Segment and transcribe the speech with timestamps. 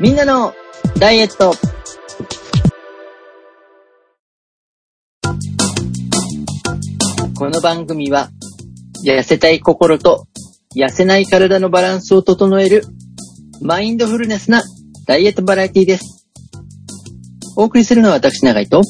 [0.00, 0.54] みんなの
[0.98, 1.52] ダイエット。
[7.36, 8.30] この番組は、
[9.06, 10.26] 痩せたい心と
[10.74, 12.82] 痩せない体のバランスを整える、
[13.60, 14.62] マインドフルネスな
[15.06, 16.26] ダイエットバラエティです。
[17.58, 18.80] お送りするのは私、長井と、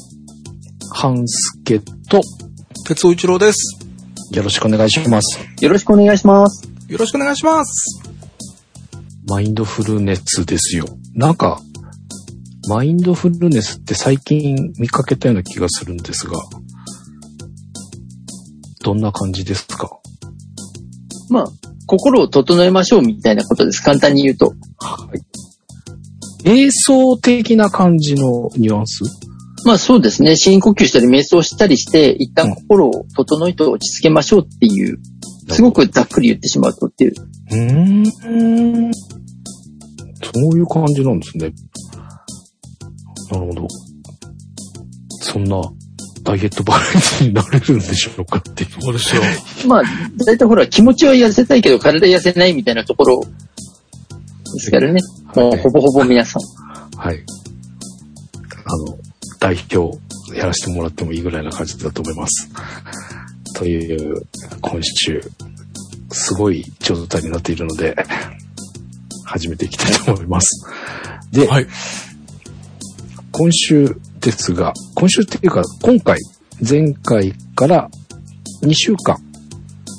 [0.94, 2.20] 半助と、
[2.86, 3.80] 鉄尾一郎です。
[4.30, 5.40] よろしくお願いします。
[5.60, 6.70] よろしくお願いします。
[6.86, 8.00] よろしくお願いします。
[9.28, 10.86] マインドフルネスですよ。
[11.14, 11.60] なんか、
[12.68, 16.38] マインドフルネスって最近見かけたような気がするんですが、
[18.82, 19.90] どんな感じですか？
[21.28, 21.46] まあ、
[21.86, 23.82] 心を整えましょうみたいなことです。
[23.82, 24.54] 簡単に言うと。
[24.78, 25.20] はい。
[26.44, 29.04] 瞑想的な感じのニュアンス？
[29.66, 30.36] まあそうですね。
[30.36, 34.98] 深呼吸したり瞑想したりして、一旦心を整えて落ち着けましょうっていう、
[35.50, 37.14] すごくざっくり言ってしまうとっていう。
[37.50, 38.90] うーん。
[40.22, 41.52] そういう感じなんですね。
[43.30, 43.68] なるほど。
[45.22, 45.60] そんな
[46.22, 48.70] ダイエットバラエティになれるんでしょうかっていう。
[48.80, 49.22] そうですよ。
[49.66, 49.82] まあ、
[50.24, 53.20] だいたいほら、気持ちは痩せたいけど体痩せないみたいなところ
[54.54, 55.00] ですからね。
[55.34, 56.98] もうほぼほぼ皆さん。
[56.98, 57.24] はい。
[58.64, 58.98] あの、
[59.38, 59.98] 代表
[60.36, 62.50] やらせてもらってもいいぐらいな感じだと思います。
[63.56, 64.26] という、
[64.60, 65.20] 今週、
[66.12, 67.96] すごい状態になっているので、
[69.30, 70.66] 始めていきたいと思います。
[71.30, 71.66] で、はい。
[73.30, 76.18] 今週ですが、今週っていうか、今回、
[76.68, 77.88] 前回から
[78.62, 79.16] 2週間、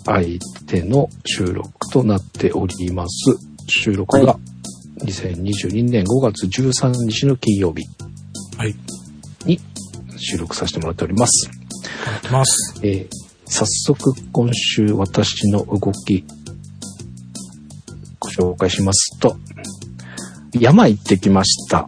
[0.05, 0.37] 相
[0.67, 3.37] 手の収録となっております。
[3.67, 4.39] 収録はが
[5.05, 7.83] 2022年5月13日の金曜日
[8.57, 8.75] はい。
[9.45, 9.59] に
[10.17, 11.49] 収録させてもらっております。
[12.05, 12.79] やってます。
[12.83, 16.23] えー早速今週私の動き
[18.61, 19.37] 介しますと、
[20.53, 21.87] 山行ってきました。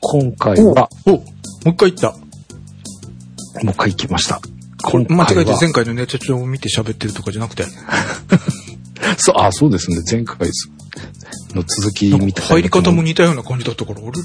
[0.00, 1.16] 今回は、お、も
[1.66, 2.12] う一回言った。
[2.12, 4.40] もう一回行きました。
[4.82, 7.64] これ間違えて前回のネタ帳を見て喋ってるとかじゃなくて、
[9.16, 9.98] そう、あ、そうですね。
[10.08, 10.50] 前回
[11.54, 12.32] の続きみたいな。
[12.34, 14.20] か入り方も似たような感じだったから、俺、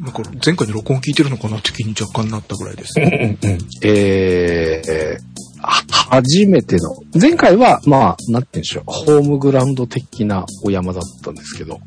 [0.00, 2.94] なんか前回の録音聞いてるのかなって気に若干なったぐらいです。
[2.98, 11.78] うんうんえーは初めての、前回は、まあ、なんて言うんでしょう、ホームグラウンド的なお山だったんですけど、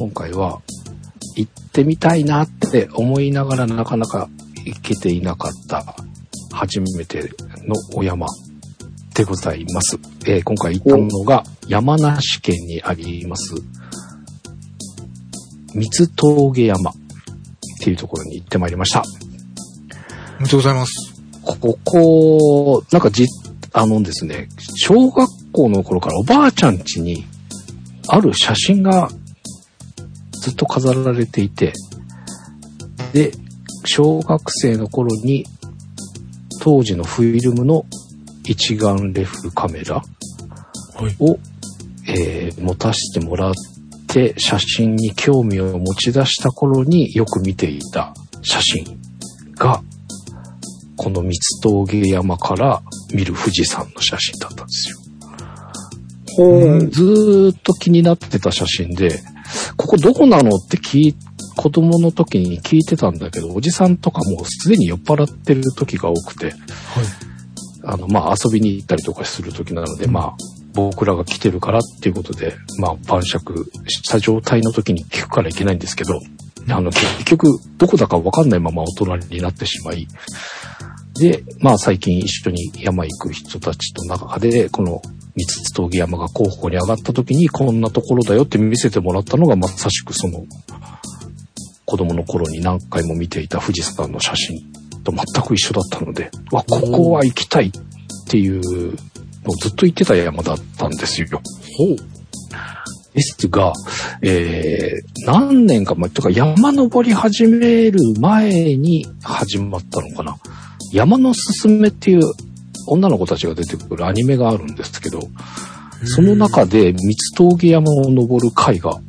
[0.00, 0.60] 今回は、
[1.36, 4.28] 行ってみたいなって思いながらなかなか
[4.64, 5.96] 行けていなかった、
[6.52, 7.22] 初めて
[7.66, 8.26] のお山
[9.14, 9.98] でございます。
[10.26, 13.54] えー今回行ったのが、山梨県にあります、
[15.74, 16.94] 三峠山っ
[17.80, 19.02] ていうところに行ってまいりました。
[20.38, 21.07] おめでとうございます。
[21.56, 23.26] ここ、なんかじ、
[23.72, 27.24] あのですね、小学校の頃からおばあちゃん家に
[28.08, 29.08] ある写真が
[30.32, 31.72] ずっと飾られていて、
[33.12, 33.32] で、
[33.84, 35.44] 小学生の頃に
[36.60, 37.86] 当時のフィルムの
[38.44, 40.02] 一眼レフカメラは
[41.08, 41.16] い。
[41.18, 41.38] を、
[42.08, 43.54] えー持たせてもらっ
[44.08, 48.98] て写真に興味を持ち出した頃によく見ていた写真
[49.54, 49.82] が
[50.98, 52.82] この三峠山から
[53.14, 54.98] 見る富士山の写真だったんですよ。
[56.90, 59.20] ずーっと気になってた写真で、
[59.76, 61.16] ここどこなのって聞い、
[61.56, 66.54] 子供の時に聞いてたんだけど、おじさんとかもうすでに酔っ払ってる時が多くて、はい。
[67.84, 70.36] あの、まあ、遊びに行ったりとかする時なので、まあ、
[70.74, 76.20] 僕らが来てるからっていうことで、まあ、晩酌した状態の時に聞くからいけないんですけど、
[76.70, 80.06] あの、結局、どこだかわかんないまま大人になってしまい、
[81.18, 85.02] で、まあ、最近一緒に山行く人たちと中で、この
[85.34, 90.44] 三つ峠山が候補に上がった時に、こんなところだよって見せてもらったのが、まさしくその、
[91.84, 94.60] 子供の頃に何回も見ていた富士山の写真
[95.04, 97.70] と全く一緒だったので、わ、ここは行きたいっ
[98.28, 98.60] ていう
[99.44, 101.40] のをずっと言ってた山だったんですよ。
[101.78, 102.17] ほう。
[103.18, 103.72] ですが、
[104.22, 110.36] えー、何年か前、とか山登り始める前に始まったのかな。
[110.92, 112.20] 山のすすめっていう
[112.86, 115.20] 女の子たちが出てくるアニメがあるんですけど、
[116.04, 119.00] その中で三つ峠山を登る回が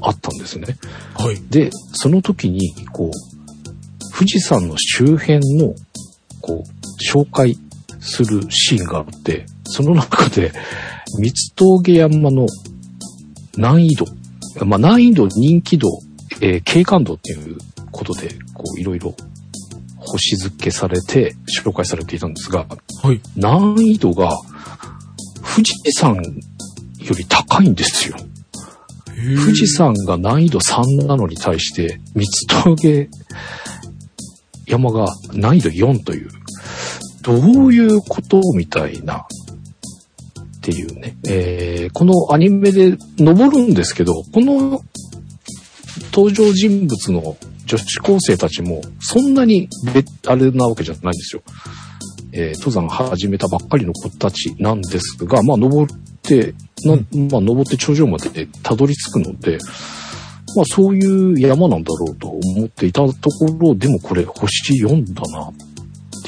[0.00, 0.78] あったんですね。
[1.14, 1.38] はい。
[1.50, 5.74] で、その時に、こう、富士山の周辺の、
[6.40, 7.58] こう、紹介
[8.00, 10.52] するシーンがあって、その中で、
[11.20, 12.46] 三つ峠山の
[13.58, 14.06] 難易度、
[14.64, 15.88] まあ、難易度、人気度、
[16.40, 17.58] えー景観度っていう
[17.90, 19.14] ことで、こう、いろいろ
[19.96, 22.66] 星付けされて、紹介されていたんですが、
[23.02, 23.20] はい。
[23.36, 24.30] 難易度が、
[25.42, 26.22] 富士山よ
[27.16, 28.16] り高いんですよ。
[29.16, 33.08] へ富士山が難易度3なのに対して、三つ峠
[34.66, 36.28] 山が難易度4という、
[37.22, 39.26] どういうことみたいな、
[40.58, 41.16] っていうね。
[41.28, 44.82] えーこのアニメで登るんですけど、この
[46.12, 51.42] 登場人物の女子高生たちも、そんなにべ、あれなわけじゃないんですよ。
[52.32, 59.58] えー登山始めたばっかりの子たちなんですが、まあ、登って、なまあ、登って頂上までたどり着くので、
[60.56, 65.54] まあ、そういう山なんだろうと思っていたところ、でもこれ星4だなっ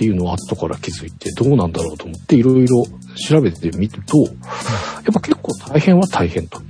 [0.00, 2.86] ていうのを後から気づいて、どうなんだろうと思っていろいろ
[3.28, 6.62] 調べてみると、やっぱ結構大変は大変と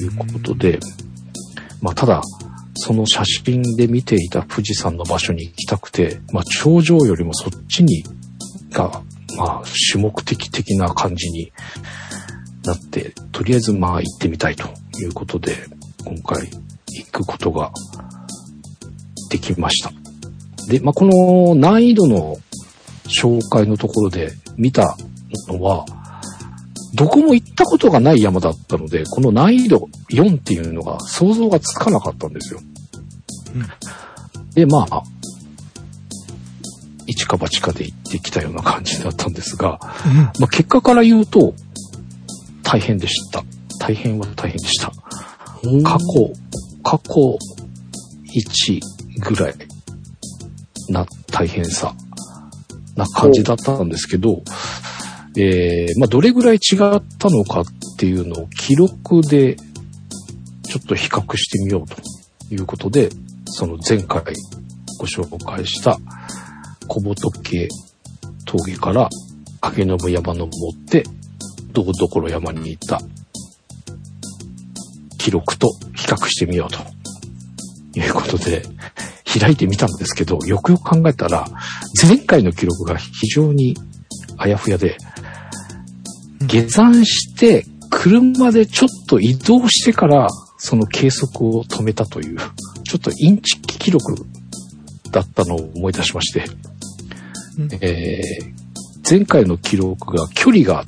[0.00, 0.80] いうことで、
[1.80, 2.22] まあ、ただ、
[2.74, 8.02] その写真で見ていた富士山の場所に行きたくて、まあ、頂上よりもそっちに、
[8.72, 9.00] が、
[9.36, 11.52] まあ、主目的的な感じに
[12.64, 14.66] なって、とりあえずまあ行ってみたいと
[15.00, 15.54] いうことで、
[16.04, 16.50] 今回
[16.88, 17.70] 行くことが
[19.30, 19.99] できました。
[20.68, 22.36] で、まあ、この難易度の
[23.04, 24.96] 紹介のところで見た
[25.48, 25.84] のは、
[26.94, 32.60] どこも行ったことがない山だったので、この難易度4っていうのが想像がつかなかったんですよ。
[34.54, 35.02] で、まあ、
[37.06, 39.78] 一か八かで行ってきたような感じだったんですが、
[40.38, 41.54] まあ、結果から言うと、
[42.62, 43.42] 大変でした。
[43.80, 44.92] 大変は大変でした。
[45.82, 46.32] 過去、
[46.84, 47.38] 過去
[48.34, 48.80] 1
[49.20, 49.54] ぐらい
[50.90, 51.94] な大変さ。
[52.96, 54.42] な感じだったんですけど、
[55.36, 57.64] えー、まあ、どれぐらい違ったのかっ
[57.98, 61.96] ていうのを記録でちょっと比較してみようと
[62.54, 63.10] いうことで、
[63.46, 64.22] その前回
[64.98, 65.98] ご紹介した
[66.86, 67.68] 小仏
[68.44, 69.08] 峠から
[69.60, 71.04] 影信山登って、
[71.72, 73.00] どこどころ山に行った
[75.18, 76.78] 記録と比較してみようと
[77.98, 78.62] いうことで、
[79.38, 81.46] 開いてみたんですけど、よくよく考えたら、
[82.02, 83.76] 前回の記録が非常に
[84.36, 84.96] あやふやで、
[86.42, 90.28] 下山して、車でちょっと移動してから、
[90.58, 92.38] その計測を止めたという、
[92.84, 94.14] ちょっとインチキ記録
[95.10, 96.44] だったのを思い出しまして、
[97.58, 98.60] うんえー
[99.10, 100.84] 前回の記録が、距離が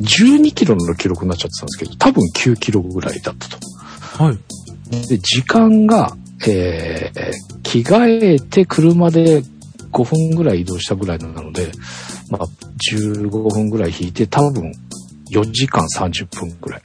[0.00, 3.58] 12キロの記録になっちゃってたんですけど、多分9キロぐらいだったと。
[4.24, 4.38] はい。
[5.06, 6.16] で、時間が、
[6.48, 9.44] えー着替えて車で
[9.92, 11.70] 5分ぐらい移動したぐらいなので、
[12.28, 12.48] まあ、
[12.92, 14.72] 15分ぐらい引いて、多分
[15.32, 16.82] 4時間30分ぐらい。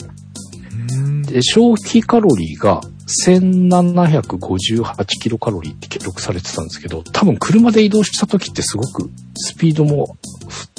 [0.91, 1.23] うん。
[1.23, 2.81] で、消費カロリーが
[3.25, 10.17] 1758キロカロリーって記録されてたんですけど、多分車で移動した時ってすごくスピードも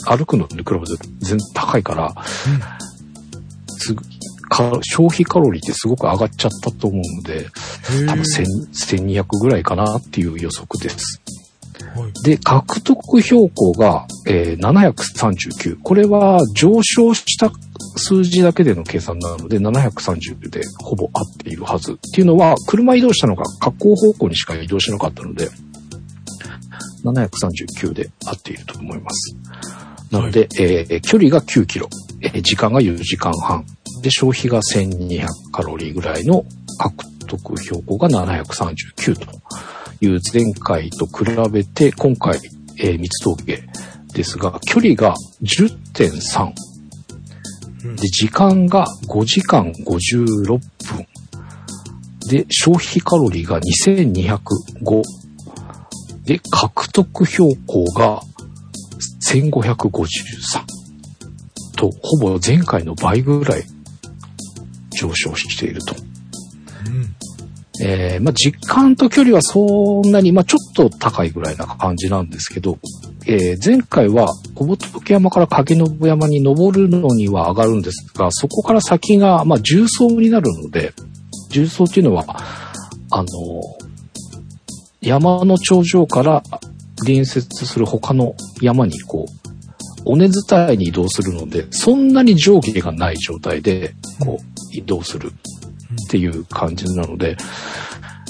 [0.07, 0.87] 歩くのに比べて
[1.19, 2.15] 全然高いから、
[3.79, 4.16] すぐか
[4.83, 7.47] 消費カロリーってすごく上がっちゃったと思うので、
[8.07, 11.21] 多分1000 1200ぐらいかなっていう予測です。
[11.95, 12.13] はい。
[12.23, 15.79] で、獲得標高が、えー739。
[15.83, 17.51] これは上昇した
[17.97, 21.93] 数字だけでの計算なので、730でほぼ合っているはず。
[21.93, 25.49] っていうのは、車移動したのが下降方向にしか移動しなかったので、
[27.05, 29.37] 739で合っていると思います。
[30.11, 31.89] なので、えー距離が9キロ、
[32.35, 33.65] えー時間が4時間半。
[34.03, 36.45] で、消費が1200カロリーぐらいの
[36.79, 39.27] 獲得標高が739と
[40.01, 42.39] いう前回と比べて、今回、
[42.79, 43.63] えー三つ峠
[44.13, 46.53] ですが、距離が10.3。
[47.85, 50.61] うんで、時間が5時間56分。
[52.29, 55.03] で、消費カロリーが2205。
[56.25, 58.21] で、獲得標高が
[59.23, 60.76] 1553。
[61.77, 63.65] と、ほぼ前回の倍ぐらい
[64.99, 65.95] 上昇していると。
[66.87, 67.87] うん。
[67.87, 72.79] えーまあ、時間と距離はそんなに、まあ、ちょっと高いぐらいな感じなんですけど、
[73.27, 80.95] えー前回は小仏山から影信山に登るのには上がるんですが、そこから先が、まあ、重走になるので、
[81.51, 82.25] 重走っていうのは、
[83.11, 83.27] あの、
[85.01, 86.43] 山の頂上から
[86.99, 89.46] 隣接する他の山にこう、
[90.07, 95.33] 尾根伝いに移動するので、そんなに上下がない状態で、こう、移動する
[96.07, 97.37] っていう感じなので、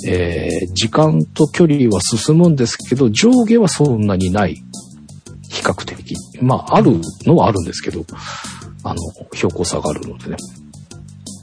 [0.06, 4.54] えー時間と距離は進むんですけど、上下はそんなにない。
[5.50, 6.14] 比較的。
[6.40, 8.04] まあ、あるのはあるんですけど、
[8.83, 9.00] あの、
[9.35, 10.37] 標高差があるのでね。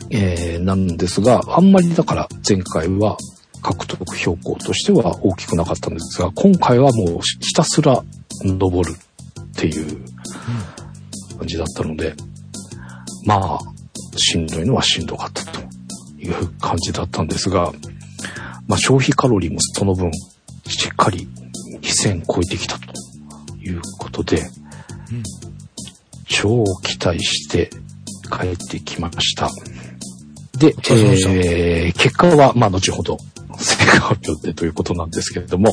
[0.09, 3.17] えーなんですが、あんまりだから前回は
[3.61, 8.03] 獲得標高としては大きくなかったんですが、今回はもうひたすら
[8.43, 10.12] 登るっていう
[11.37, 12.15] 感じだったので、
[13.25, 13.59] まあ、
[14.17, 15.59] しんどいのはしんどかったと
[16.17, 17.71] いう感じだったんですが、
[18.67, 20.11] まあ、消費カロリーもその分、
[20.67, 21.27] しっかり
[21.81, 22.93] 2000超えてきたと
[23.57, 25.23] いうことで、うん
[26.33, 27.69] 超期待して
[28.31, 29.49] 帰ってきました。
[30.57, 33.17] で、えー、結果は、まあ、後ほど、
[33.57, 35.71] 成果発表でということなんですけれども、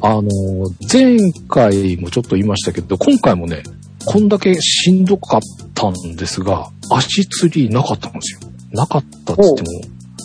[0.00, 0.22] あの、
[0.92, 3.62] 前回もちょっと言いましたけど、今回もね、
[4.04, 5.40] こんだけしんどかっ
[5.74, 8.40] たんですが、足つりなかったんですよ。
[8.72, 9.68] なかったって言っても、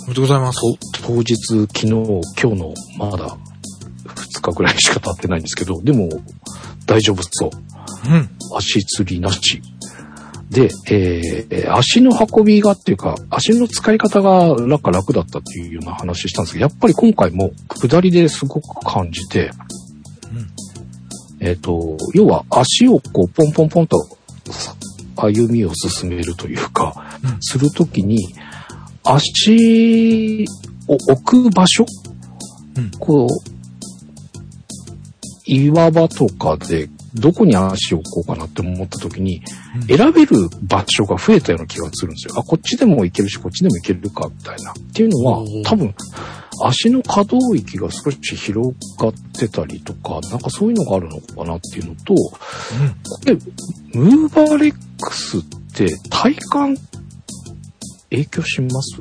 [0.06, 0.60] おめでとうございます。
[1.02, 3.38] と当日、昨日、今日の、まだ、
[4.06, 6.10] 2日ぐらいしか経ってないんですけど、でも、
[6.86, 7.50] 大丈夫そう。
[8.10, 8.30] うん。
[8.56, 9.62] 足つりなし。
[10.52, 19.52] で、えー足の運びがっていうか、足の使い方がなんか楽だったっていうような話したんですけど、やっぱり今回も下りですごく感じて、
[21.40, 23.98] えっ、と、要は足をこう、ポンポンポンと
[24.52, 24.76] さ
[25.16, 27.38] 歩みを進めるというか、うん。
[27.42, 28.18] するときに、
[29.04, 30.46] 足
[30.88, 31.86] を置く場所、
[32.78, 32.92] うん。
[33.00, 33.52] こう、
[35.46, 39.42] 岩場とかで、どこに足を置こうかなって思ったときに、うん
[39.88, 42.34] 選べる場所が増えたような気がするんですよ。
[42.38, 44.72] あ、こっちでも行けるし、こっちでも行けるか、みたいな。
[44.72, 45.94] っていうのは多分、
[46.64, 52.32] 足の可動域が少し広がってたりとか、なんかそういうのがあるのかなっていうのと、こ
[53.26, 53.34] れ、
[53.94, 55.42] ムーバーレックスっ
[55.74, 56.78] て体感
[58.10, 58.98] 影響します？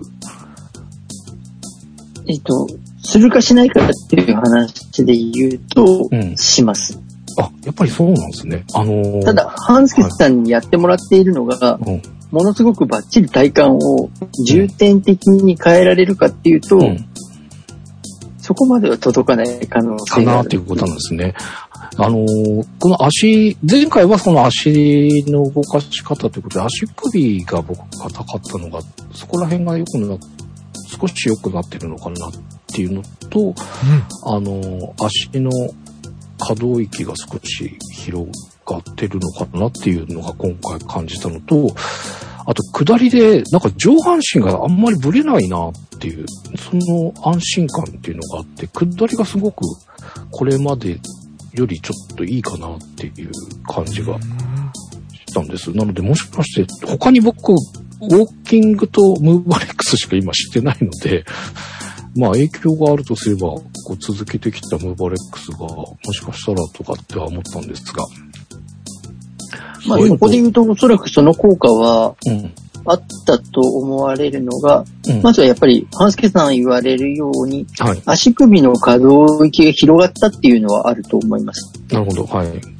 [2.26, 2.66] えっと、
[3.02, 6.98] するかしないかっていう話で言うと、うんします。
[7.40, 8.64] あ、やっぱりそうなんですね。
[8.74, 14.10] あのーただ、ハンスケさんにやってもらっているのが、うん、ものすごくバッチリ体感を
[14.46, 17.04] 重点的に変えられるかっていうと、うん、
[18.38, 20.38] そこまでは届かない可能か性がある。
[20.42, 21.34] なっていうことなんですね。
[21.96, 28.80] あのーこの足、前回はその足の動かし方ということで、足首が僕硬かったのが、
[29.12, 30.16] そこら辺が良くな、
[31.00, 32.30] 少し良くなってるのかなっ
[32.72, 33.54] ていうのと、
[34.24, 35.50] あのー足の
[36.40, 38.28] 可動域が少し広
[38.66, 41.74] がってるのかなっていうのが今回感じたのと、
[42.46, 46.24] あと下りでなんか上半身があんまりブレないなっていう、
[46.58, 49.62] その安心感っていうのがあって、下りがすごく
[50.30, 50.98] これまで
[51.52, 53.30] よりちょっといいかなっていう
[53.68, 55.70] 感じがしたんです。
[55.72, 61.24] なのでもしかして他に僕、ウォーキングとムーバレックスしか今知ってないので、
[62.16, 63.54] まあ影響があるとすれば、
[63.90, 68.04] こう続けてきたムーバーレックスが、もしかしたらとかっては思ったんですが。
[69.88, 72.52] まあ、そういうのそこで言うと、おそらくその効果はうん。
[72.86, 75.22] あったと思われるのが、うん。
[75.22, 78.02] まずはやっぱり、ハンスケさん言われるように、はい。
[78.06, 81.72] 足首の可動域が広がったっていうのはあると思います。
[81.90, 82.24] なるほど。
[82.26, 82.79] はい。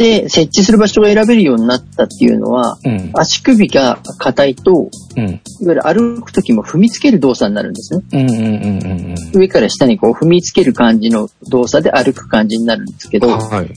[0.00, 3.10] で、設置する場所が選べるようになったっていうのは、うん。
[3.12, 5.28] 足首が硬いと、うん。
[5.28, 9.14] いわゆる歩くときも踏みつける動作になるんですね。
[9.34, 13.28] 上から下にこう踏みつける感じの動作で歩く感じになるんですけうん。
[13.28, 13.70] ど、はい。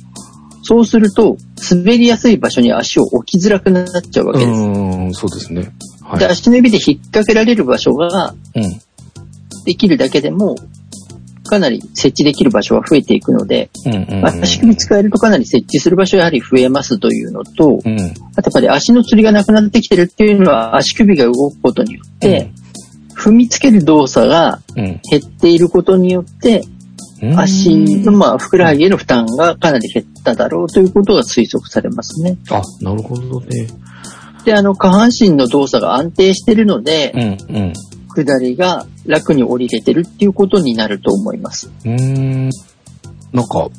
[0.61, 1.35] そうすると、
[1.69, 4.61] 滑りやすい場所に足を置きづらくなっちゃうわうけです。
[4.61, 5.73] ーん、そうですね。
[6.01, 6.19] はい。
[6.19, 8.81] で、足の指で引っ掛けられる場所がうん。
[9.65, 10.55] できるだけでも、
[11.43, 14.25] かなり設置できる場所は増えていくので、うんうんうん。
[14.25, 17.99] 足首使えるとかなり設置する場所がやはり増えますというのと、うん。
[18.35, 22.49] あとやっぱり足の釣りがなくなってきてるっていうのは足首が動くことによって、
[23.15, 25.01] 踏みつける動作がうん。
[25.09, 26.63] 減っていることによって、
[27.21, 27.39] うん。
[27.39, 32.37] 足のまあふくらはぎへの負担がかなり減っただろうということが推測されますね。
[32.49, 33.67] あ、なるほどね。
[34.45, 37.13] で、あの下半身の動作が安定しているので
[37.49, 37.73] う、んうん。
[38.13, 41.71] 下りが楽に降りれてるっていうことになると思います。
[41.85, 42.49] うーん。
[43.31, 43.69] なんか、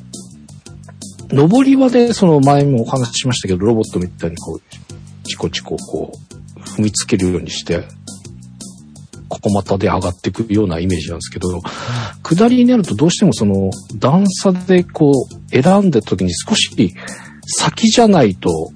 [1.31, 7.85] 上りはね、その前もお話ししましたけど、ロボットみたいにこう、チコチコこう、踏みつけるようにして、
[9.29, 11.61] ここ股で上がっていくようなイメージなんですけど、
[12.23, 16.71] 下りになるとどうしてもその段差でこう選んだ時に少し
[17.47, 18.71] 先じゃないと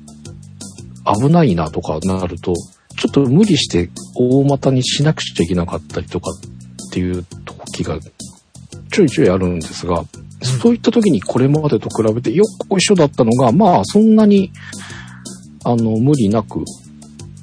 [1.21, 2.55] 危ないなとかなると、
[2.99, 7.99] ちょっと無理して大股にしなくちゃいけなかったりとかっていう時が
[8.91, 10.05] ちょいちょいあるんですが、
[10.43, 14.51] そういった時にこれまでと比べてよっこいしょだったのが、まあそんなに、
[15.65, 16.65] あの、無理なく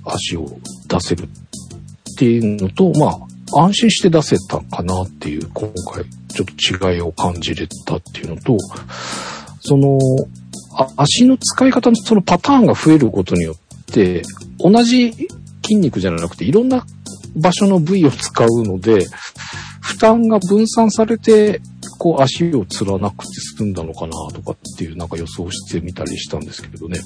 [0.04, 0.46] 足を
[0.88, 8.58] 出せるっていうのと、まあ安心して出せたかなっていう、今回ちょっと違いを感じれたっていうのと、
[9.62, 9.98] その、
[10.78, 14.24] あ足の使い方のそのパターンが増えることによって、
[14.60, 15.14] 同じ
[15.66, 16.86] 筋肉じゃなくていろんな
[17.36, 19.06] 場所の部位を使うので、
[19.82, 21.62] 負担が分散されて、
[21.98, 27.00] こう足をつらなくて済んだのかなとかっていうなんか予想してみたりしたんですけどね。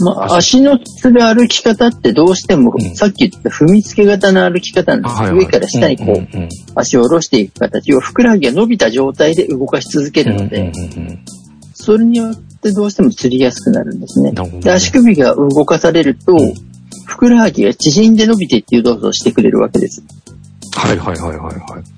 [0.00, 0.60] まあ、足。
[0.60, 2.96] のする歩き方ってどうしても、うん。
[2.96, 5.14] さっき言った踏みつけ型の歩き方なんです。
[5.14, 5.38] はいはい。
[5.38, 6.48] 上から下にこう、んんん。
[6.74, 11.24] 足を下ろしていく形を、ふくらはぎが伸びた状態で動かし続けるので、うんうんうんうん
[11.76, 14.32] それによってどうしても釣りやすくなるんですね。
[14.60, 16.74] で足首が動かされると、うん
[17.06, 20.02] ふくらはぎが縮んで伸びてっていう動作をしてくれるわけです。
[20.74, 21.94] はいはいはいはいはい。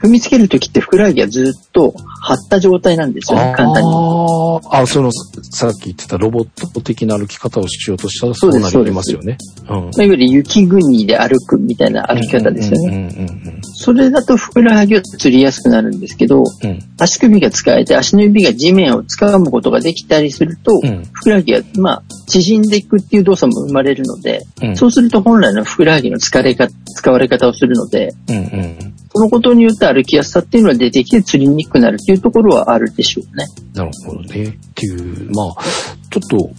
[0.00, 3.88] 踏みつけるときってふくらはぎはずっと張った状態なんですよね、簡単に。
[3.88, 9.38] あーあ、その、さっき言ってたロボット的な歩き方をしようとしたらそううなりますよね。
[9.62, 9.66] うん。
[9.68, 13.41] まあいわゆる雪国で歩くみたいな歩き方ですよね。
[13.62, 16.70] それだとふくらはぎは釣りやすくなるんですけど、うん。
[16.70, 28.94] うん足首が使えて足の指が地面を掴むことができたりすると、うんふくらはぎが、まあ、縮んでいくっていう動作も生まれるので、うんそうすると本来のふくらはぎの疲れか、使われ方をするので、うんうん。
[29.14, 33.44] そのことによって歩きやすさっていうのは出てきて釣りにくくなるっていうところはあるでしょうね。
[33.74, 34.44] なるほどね。
[34.44, 35.62] っていう、まあ、
[36.10, 36.50] ちょっと、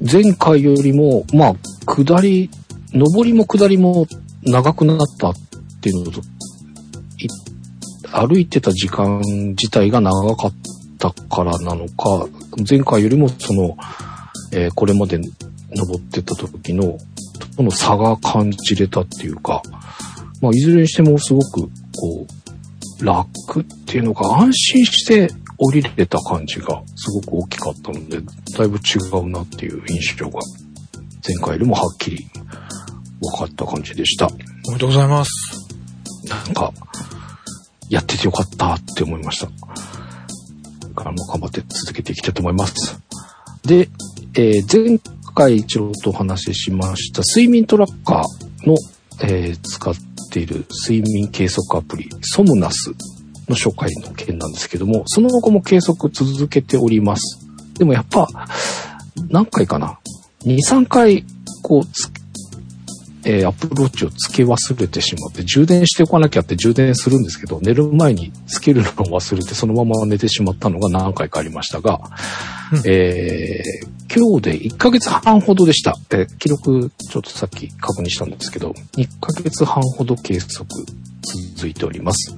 [0.00, 1.54] 前回よりも、まあ、
[1.86, 2.50] 下り、
[2.92, 4.06] 上りも下りも
[4.42, 5.34] 長くなったっ
[5.82, 6.22] っていうのと、
[8.12, 9.20] 歩いてた時間
[9.58, 10.52] 自体が長かっ
[10.98, 12.28] たからなのか、
[12.68, 13.76] 前回よりもその、
[14.52, 15.18] えーこれまで
[15.74, 16.98] 登ってた時の、
[17.56, 19.60] との差が感じれたっていうか、
[20.40, 22.26] まあ、いずれにしてもすごく、こ
[23.00, 28.20] う、楽っていうのか、安心して降りれた感じがすごく大きかったので、
[28.56, 30.38] だいぶ違うなっていう印象が、
[31.26, 32.28] 前回よりもはっきり
[33.20, 34.26] 分かった感じでした。
[34.26, 34.30] お
[34.70, 35.61] めでとうございます。
[36.46, 36.72] なんか、
[37.88, 39.48] やっててよかったって思いました。
[40.94, 42.98] からも頑張って続けていきたいと思います。
[43.64, 43.88] で、
[44.34, 44.98] えー前
[45.34, 48.76] 回一郎とお話ししました睡眠トラッカーの、
[49.22, 49.94] えー使っ
[50.30, 52.92] ている睡眠計測アプリ、ソムナス
[53.48, 57.38] の紹介の件なんですけども、その後も計測続けております。
[57.78, 58.28] でもやっぱ、
[59.28, 59.98] 何回かな
[60.44, 61.24] ?2、3回、
[61.62, 62.21] こう、
[63.24, 72.00] えー、アップローチをつけ忘れてしまって、充電しておかなきゃって充電するんですけど、寝る前につけるのを忘れて、そのまま寝てしまったのが何回かありましたが、
[72.72, 75.94] うんえー今日で1ヶ月半ほどでした。
[76.10, 80.66] えー記録、ちょっとさっき確認したんですけど、1ヶ月半ほど計測
[81.56, 82.36] 続いております。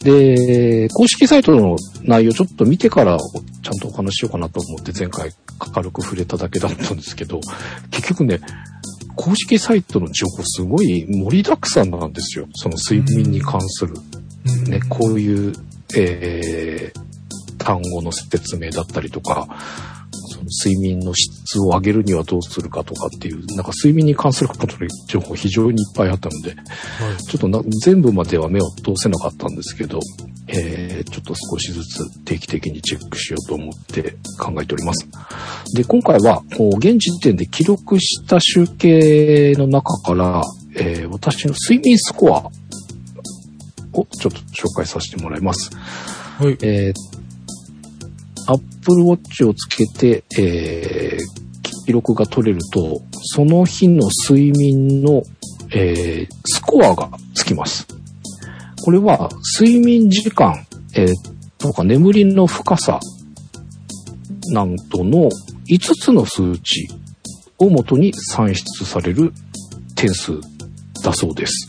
[0.00, 7.40] で、公式サイトの内容ちょっと見てからちゃんとお話ししようかなと思って前回軽く触れただけだったんですけど、
[7.90, 8.40] 結局ね、
[9.16, 12.46] 公式サイトの情報すごい盛りだくさんなんですよ。
[12.54, 13.94] その睡眠に関する。
[14.46, 14.70] うん。
[14.70, 15.52] ね、こういう、
[15.96, 17.06] えー
[17.66, 19.48] 単語の説明だったりとか、
[20.36, 24.72] その睡眠の質を上げるにはどうするかとかっていう、なんか睡眠に関することの
[25.08, 30.00] 情報非常にいっぱいあったので、はいちょっとな全部までは目を通せなかったんですけど、
[30.48, 35.08] えーちょっと少しずつ定期的にチェックしようと思って考えております。
[35.74, 36.42] で、今回は、
[36.78, 40.42] 現時点で記録した集計の中から、
[40.74, 42.50] えー私の睡眠スコア
[43.98, 45.70] をちょっと紹介させてもらいます。
[46.38, 46.58] はい。
[46.60, 47.15] えー、
[48.46, 51.46] Apple Watch をつけて、えー
[51.86, 55.22] 記録が取れると、その日の睡眠の、
[55.72, 57.86] えースコアがつきます。
[58.84, 59.30] これは、
[59.60, 61.14] 睡眠時間、えー
[61.58, 63.00] とか眠りの深さ、
[64.52, 65.30] なんとの
[65.68, 66.88] 5つの数値
[67.58, 69.32] をもとに算出される
[69.94, 70.32] 点数
[71.02, 71.68] だそうです。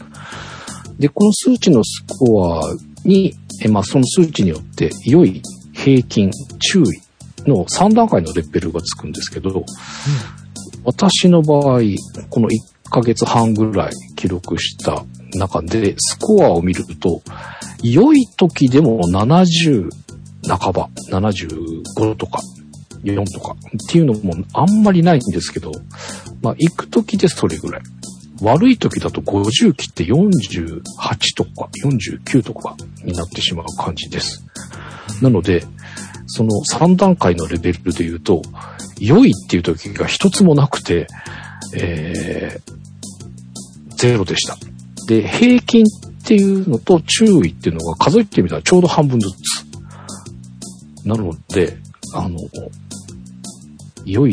[0.99, 2.61] で、この数値のスコア
[3.05, 5.41] に、えまあ、その数値によって、良い、
[5.77, 9.63] 平均、注意の3段階のレベルがつくんですけど、
[10.83, 11.81] 私の場合、
[12.29, 12.49] この1
[12.89, 17.21] ヶ月半ぐらい記録した中で、スコアを見ると、
[17.83, 19.89] 良い時でも70
[20.47, 22.39] 半ば、75とか、
[23.03, 25.71] 4とかっていうのもあんまりないんですけど、
[26.41, 27.81] まあ、行く時でそれぐらい。
[28.41, 30.81] 悪い時だと50切って48
[31.35, 34.45] とか49とかになってしまう感じです。
[35.21, 35.63] なので、
[36.27, 38.41] その3段階のレベルで言うと、
[38.99, 41.07] 良いっていう時が一つもなくて、
[41.75, 44.57] えー、ゼロでした。
[45.07, 51.07] で、平均っていうのと注意っていうのが数えてみたらちょうど半分ずつ。
[51.07, 51.77] なので、
[52.13, 52.37] あの、
[54.05, 54.31] 良い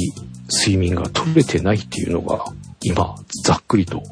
[0.50, 2.44] 睡眠が取れてないっていうのが、
[2.82, 4.02] 今、ざっくりと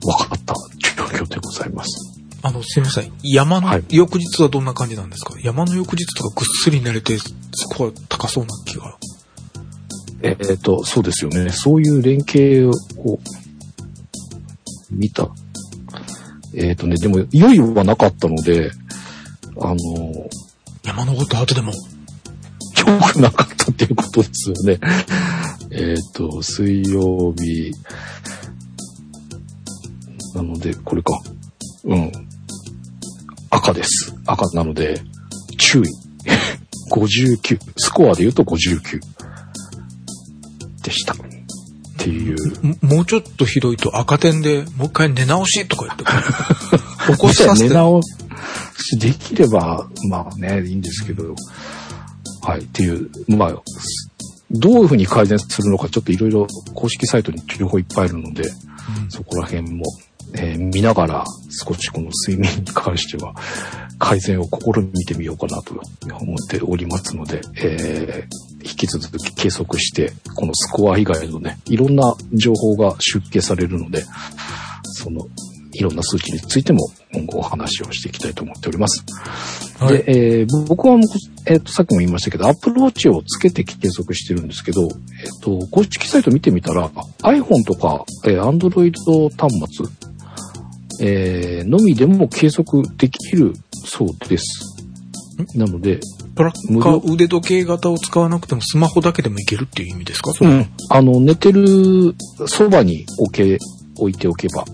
[0.00, 0.54] 分かった
[0.96, 2.11] 状況でございます。
[2.42, 3.12] あの、すいません。
[3.22, 7.32] 山のはい翌日はどんな感じなんですか、山の翌日とかぐっすり寝れて、ス
[7.76, 8.98] コア高そうな気が。
[10.22, 11.50] えっ、と、そうですよね。
[11.50, 13.18] そういう連携を
[14.90, 15.28] 見た。
[16.54, 18.70] えっ、とね、でも、良いはなかったので、
[19.60, 19.76] あの、
[20.84, 21.72] 山登った後でも。
[22.78, 24.80] 良くなかったっていうことですよね。
[25.70, 27.72] えっ、と、水曜日。
[30.34, 31.20] なので、これか。
[31.84, 32.12] うん。
[33.54, 34.14] 赤です。
[34.26, 35.02] 赤なので、
[35.58, 35.82] 注意。
[36.90, 37.58] 59。
[37.76, 38.98] スコアで言うと59。
[40.82, 41.12] でした。
[41.12, 41.16] っ
[41.98, 42.66] ていう。
[42.66, 46.04] ももうちょっとひどいと赤点でもう一回寝直しとか言って、
[47.12, 47.68] 起こさせて。
[47.68, 51.34] 寝直しできれば、まあね、いいんですけど、
[52.40, 53.62] はい、っていう、まあ、
[54.50, 58.50] どういうふうに改善するのか、ちょっといろいろ公式サイトに情報いっぱいあるので、
[59.10, 59.84] そこら辺も、
[60.34, 63.34] えー見ながら、少しこの睡眠に関しては、
[63.98, 65.74] 改善を試みてみようかなと
[66.20, 74.04] 思っておりますので、えー引き続き計測して、このスコア以外のね、いろんな情報が出家されるので、
[74.84, 75.26] その、
[75.72, 76.80] いろんな数値についても
[77.14, 79.04] 今後お話をしていきたいと思っております。
[79.78, 80.04] はいで、
[80.40, 81.06] えー僕はもう、
[81.46, 84.88] えっ、と、さっきも言いましたけど、Apple Watch をつけて計測してるんですけど、えっ、
[85.42, 86.88] と、公式サイト見てみたら、
[87.22, 88.92] iPhone とか、えー Android
[89.36, 89.86] 端末、
[91.04, 94.44] えーのみでも計測できるそうです。
[95.54, 95.98] なので、
[96.36, 100.32] トラッカー腕時計型を使わなくてもスマホだけでもいけるっていう意味ですか？
[100.40, 100.66] うん。
[100.90, 102.14] あの、寝てる
[102.46, 103.58] そばに置け、
[103.96, 104.64] 置いておけば、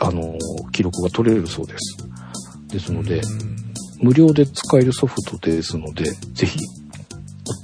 [0.00, 0.36] あの、
[0.72, 1.98] 記録が取れるそうです。
[2.68, 3.20] ですので、
[4.00, 6.58] 無料で使えるソフトですので、ぜひ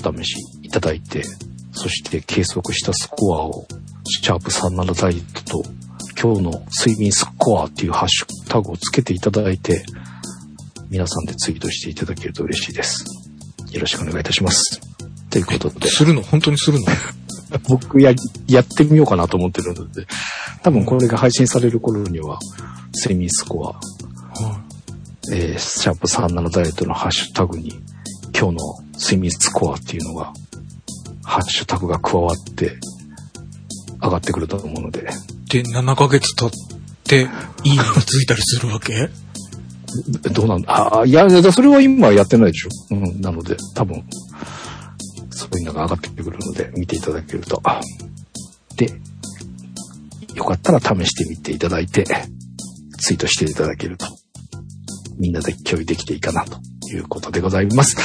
[0.04, 1.22] お試しいただいて、
[1.72, 3.66] そして計測したスコアを、
[4.04, 5.64] シャープ37ダイエットと、
[6.20, 9.84] 今日の睡眠スコアっていうハッシュタグをつけていただいて、
[10.90, 13.04] 皆さんでツイートしていただけると嬉しいです。
[13.70, 14.80] よろしくお願いいたします。
[15.30, 16.22] ということで、するの？
[16.22, 16.86] 本当にするの？
[17.68, 18.12] 僕や、
[18.48, 20.08] やってみようかなと思ってるので、
[20.64, 22.40] 多分これが配信される頃には、
[22.96, 24.60] 睡眠スコア、は
[25.30, 27.80] えー、シャープ37ダイエットのハッシュタグに、
[28.36, 30.32] 今日の睡眠スコアっていうのが、
[31.22, 32.76] ハッシュタグが加わって、
[34.02, 35.37] 上がってくると思うので、い。
[35.50, 36.50] で、7ヶ月経っ
[37.04, 37.28] て、
[37.64, 39.08] いいねがついたりするわけ？
[40.32, 40.62] どうなん？
[40.62, 42.68] だあーいや、いやそれは今やってないでしょ。
[42.90, 44.04] うん、なので、多分、
[45.30, 47.62] そういうのが上がってくるので、見ていただけると。
[48.76, 48.92] で、
[50.34, 52.04] よかったら試してみていただいて、
[53.00, 54.06] ツイートしていただけると、
[55.18, 56.58] みんなで共有できていいかなと
[56.92, 57.96] いうことでございます。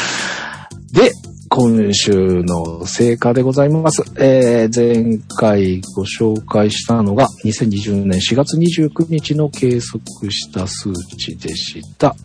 [0.93, 1.11] で、
[1.55, 4.01] 今週の成果でございます。
[4.17, 12.15] えー前回ご紹介したのが2020年4月29日の計測した数値でした。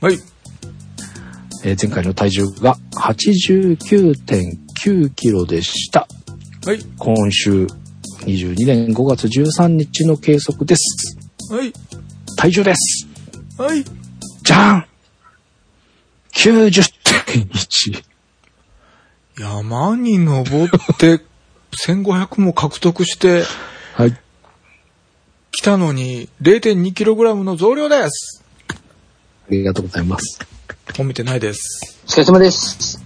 [0.00, 0.18] はい。
[1.64, 6.08] えー前回の体重が89.9キロでした。
[6.66, 6.80] はい。
[6.98, 7.68] 今週
[8.22, 11.16] 22年5月13日の計測です。
[11.48, 11.72] はい。
[12.36, 13.06] 体重です。
[13.56, 13.84] はい。
[14.42, 14.84] じゃん
[16.32, 18.13] !90.1。
[19.36, 21.20] 山に登って、
[21.86, 23.42] 1500も獲得して
[23.94, 24.16] はい。
[25.50, 28.74] きたのに、0.2kg の増量ですあ
[29.50, 30.38] りがとうございます。
[30.92, 31.98] 褒めてないです。
[32.06, 33.02] お疲れ様です。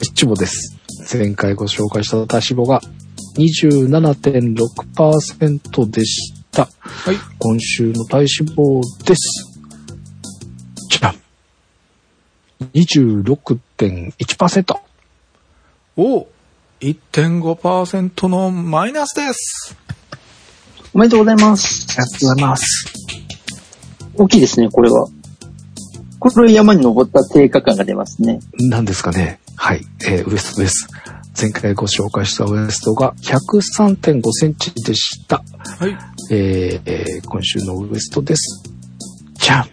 [0.00, 0.76] 脂肪です。
[1.12, 2.80] 前回ご紹介した体脂肪が
[3.36, 6.68] 27.6%でした。
[6.80, 7.16] はい。
[7.38, 9.52] 今週の体脂肪です。
[10.88, 11.16] じゃん。
[12.72, 14.85] 26.1%。
[15.96, 16.26] お
[16.80, 19.76] 1.5%のマイナスです。
[20.92, 21.86] おめでとうございます。
[21.90, 22.92] ありがとうございます。
[24.14, 25.08] 大きいですね、これは。
[26.18, 28.40] これ山に登った低下感が出ますね。
[28.70, 29.40] 何ですかね。
[29.56, 29.82] はい。
[30.06, 30.88] えーウエストです。
[31.40, 35.42] 前回ご紹介したウエストが103.5センチでした。
[35.78, 35.96] はい。
[36.30, 38.62] えーえー今週のウエストです。
[39.34, 39.68] じゃん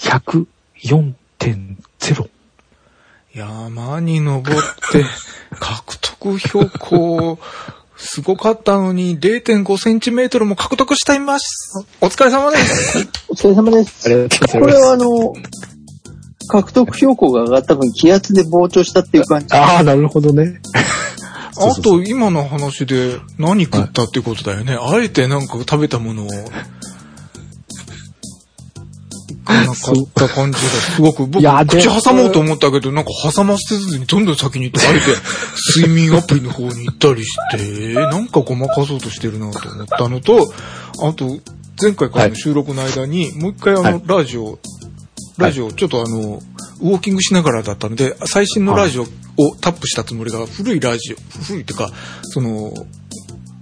[0.00, 2.28] !104.0。
[3.34, 4.58] 山に登っ
[4.92, 5.04] て、
[5.58, 7.38] 獲得標高、
[7.96, 11.84] すごかったのに0.5センチメートルも獲得しています。
[12.00, 13.08] お疲れ様です。
[13.28, 14.06] お疲れ様です。
[14.06, 14.78] ありがとうございこます。
[14.78, 15.32] れはあの、
[16.48, 19.46] 獲得標高が上がった分気圧で膨張したっていう感じ。
[19.54, 20.60] ああ、なるほどね。
[21.56, 24.76] あと、今の話で何食ったってことだよね。
[24.80, 26.30] あえてなんか食べたものを、い
[29.44, 29.74] かなかっ
[30.14, 35.06] た感じがすごく、僕、口挟もうと思ったけど、なんか挟ませずにどんどん先に行って、あえて
[35.80, 40.52] 睡眠アプリの方に行ったりして、 なんかごまかそうとしてるなと思ったのと、
[41.02, 41.38] あと、
[41.80, 44.02] 前回からの収録の間に、もう一回あの、はい。
[44.06, 44.58] ラジオ、
[45.36, 46.40] ラジオ、ちょっとあの、
[46.80, 51.90] ウォーキングしながらだったので、最新のラジオをタップしたつもりが、古いラジオ、古いっていうか、
[52.22, 52.72] その、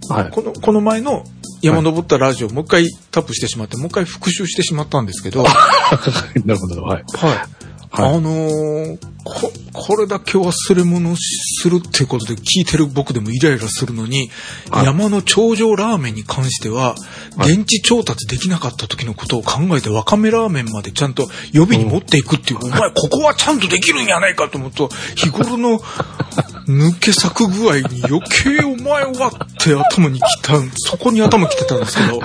[0.09, 0.31] はい。
[0.31, 1.25] この、この前の
[1.63, 5.49] 山登ったラジオ、もう一回タップしてしまって、もう一回復習してしまったんですけど、は
[6.45, 6.83] なるほど。
[6.83, 7.05] はい。
[7.35, 7.62] い。
[7.93, 8.17] はい。
[8.17, 14.31] あのーこ、これだけ忘れ物するっていうことで聞いてる僕でもイライラするのに、
[14.71, 14.87] はい。
[14.87, 16.97] 山の頂上ラーメンに関しては、
[17.37, 17.53] はい。
[17.53, 25.79] 現地調達できなかった時のことを考えてわかめラーメンまでちゃんと予備に持っていくっていう、お前ここはちゃんとできるんやないかと思うと、日頃の
[26.67, 32.21] 抜け咲く具合に余計お前はって頭に来た、そこに頭来てたんですけど、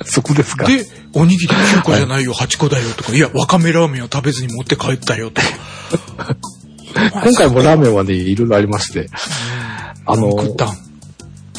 [0.06, 0.66] そこですか？
[0.66, 6.36] で、おにぎり9個じゃないよ、8個だよとか、いや、わかめラーメンは食べずに持って帰ったよとか。
[7.22, 9.08] 今回もラーメンはね、いろいろありまして、
[10.06, 10.76] あの、食ったん。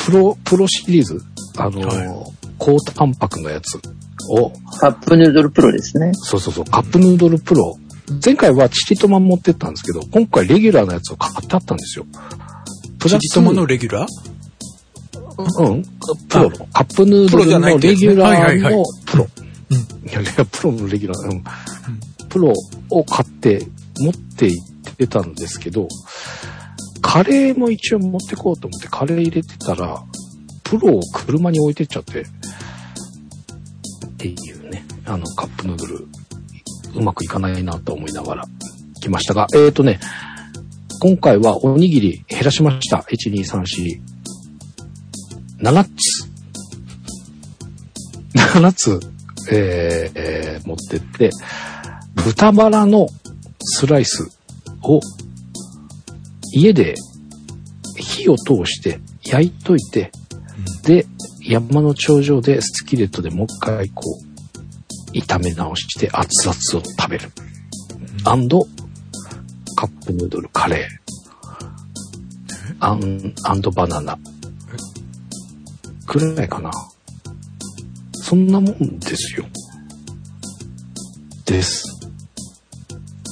[0.05, 1.21] プロ、プロシリーズ、
[1.57, 2.25] あの、は
[2.57, 3.77] 高タンパクのやつ
[4.29, 6.11] を、カップヌードルプロですね。
[6.13, 7.77] そうそうそう、カップヌードルプロ。
[8.23, 12.05] 前回はチリトマ持ってったんですけど、今回レギュラーのやつを買ってあったんですよ。
[12.99, 14.07] プチリトマのレギュラー？
[15.43, 15.83] うん、
[16.27, 19.27] プロの、カップヌードルのレギュラーのプロ。
[19.69, 20.09] うん。
[20.09, 21.43] いや、いやプロのレギュラー、うん、
[22.29, 22.53] プロ
[22.89, 23.65] を買って
[23.99, 25.87] 持って行ってたんですけど、
[27.01, 30.03] カレーも一応持ってこうと思ってカレー入れてたら、
[30.63, 32.25] プロを車に置いてっちゃって、っ
[34.17, 36.07] ていうね、あの、カップヌードル、
[36.95, 38.45] うまくいかないなと思いながら
[39.01, 39.99] 来ましたが、えーとね、
[41.01, 42.97] 今回はおにぎり減らしました。
[42.97, 44.10] 1、2、3、4、
[45.61, 45.89] 7つ。
[48.35, 48.99] 7つ、
[49.51, 51.31] えーえー持ってって、
[52.23, 53.07] 豚バラの
[53.59, 54.29] スライス
[54.83, 54.99] を
[56.53, 56.95] 家で
[57.97, 60.11] 火を通して焼いといて、
[60.83, 61.05] で、
[61.43, 64.03] 山の頂上でスキレットでもう一回こ
[65.13, 67.31] う、炒め直して熱々を食べる。
[68.23, 68.65] アンド、
[69.75, 71.01] カップヌードルカレー。
[72.79, 74.17] アン、アンドバナナ。
[76.11, 76.71] くらいかな。
[78.11, 79.45] そんなもんですよ。
[81.45, 81.85] です。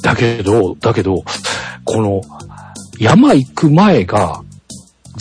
[0.01, 1.25] だけど、だけど、
[1.83, 2.21] この、
[2.97, 4.41] 山行く前が、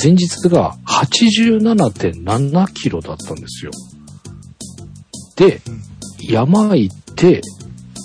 [0.01, 3.73] 前日が87.7キロだったんですよ。
[5.35, 5.61] で、
[6.21, 7.41] 山行って、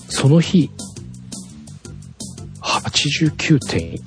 [0.10, 0.72] その日、
[2.60, 4.00] 89.1。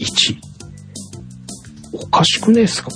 [1.92, 2.90] おかしくねえっすか？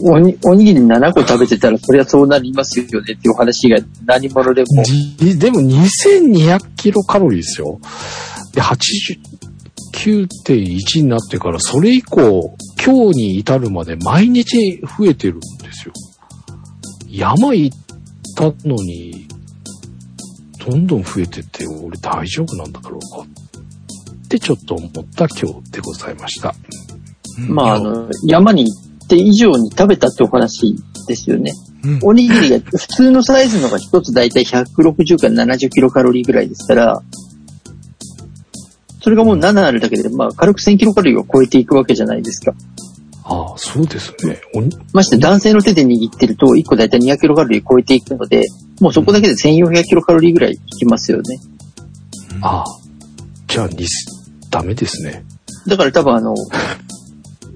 [0.00, 4.66] おにおにぎり7個食べてたら、そりゃそうなりますよねっていう話が何者でも。
[4.82, 7.78] じでも2200キロカロリーですよ。
[8.54, 15.92] で、89.1になってから、それ以降、今日に至るまで毎日増えてるんですよ。
[17.08, 17.78] 山行っ
[18.36, 19.28] たのに、
[20.66, 23.26] どんどん増えてって、俺大丈夫なんだろうかっ
[24.28, 26.54] てちょっと思った今日でございました。
[27.48, 31.52] まあ、あの、山に行って以上に食べたってお話ですよね。
[31.84, 37.00] うんおにぎりが 普通のサイズのが一つだいたい160から70キロカロリーぐらいですから、
[39.00, 42.52] それがもう7あるだけで、まあ軽く1000キロカロリーを超えていくわけじゃないですか。
[43.22, 44.40] ああ、そうですね。
[44.92, 48.42] まして男性の手で握ってると1個だいたい200キロカロリー超えていくので、
[48.80, 51.38] もうそこだけで1400キロカロリーぐらいいきますよね。
[52.40, 52.64] ああ、
[53.48, 53.86] じゃあ、に
[54.50, 55.24] ダメですね。
[55.66, 56.34] だから多分あの、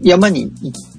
[0.03, 0.90] 山に行って、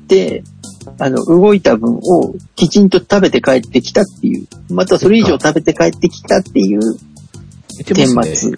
[0.98, 6.80] あの、動いた分をきちんと食べて帰ってきたっていう、またそれ以上食べて帰ってきたっていう
[7.78, 8.56] 見て顛ますね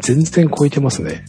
[0.00, 0.14] 末。。
[0.14, 1.24] 全然超えてますね。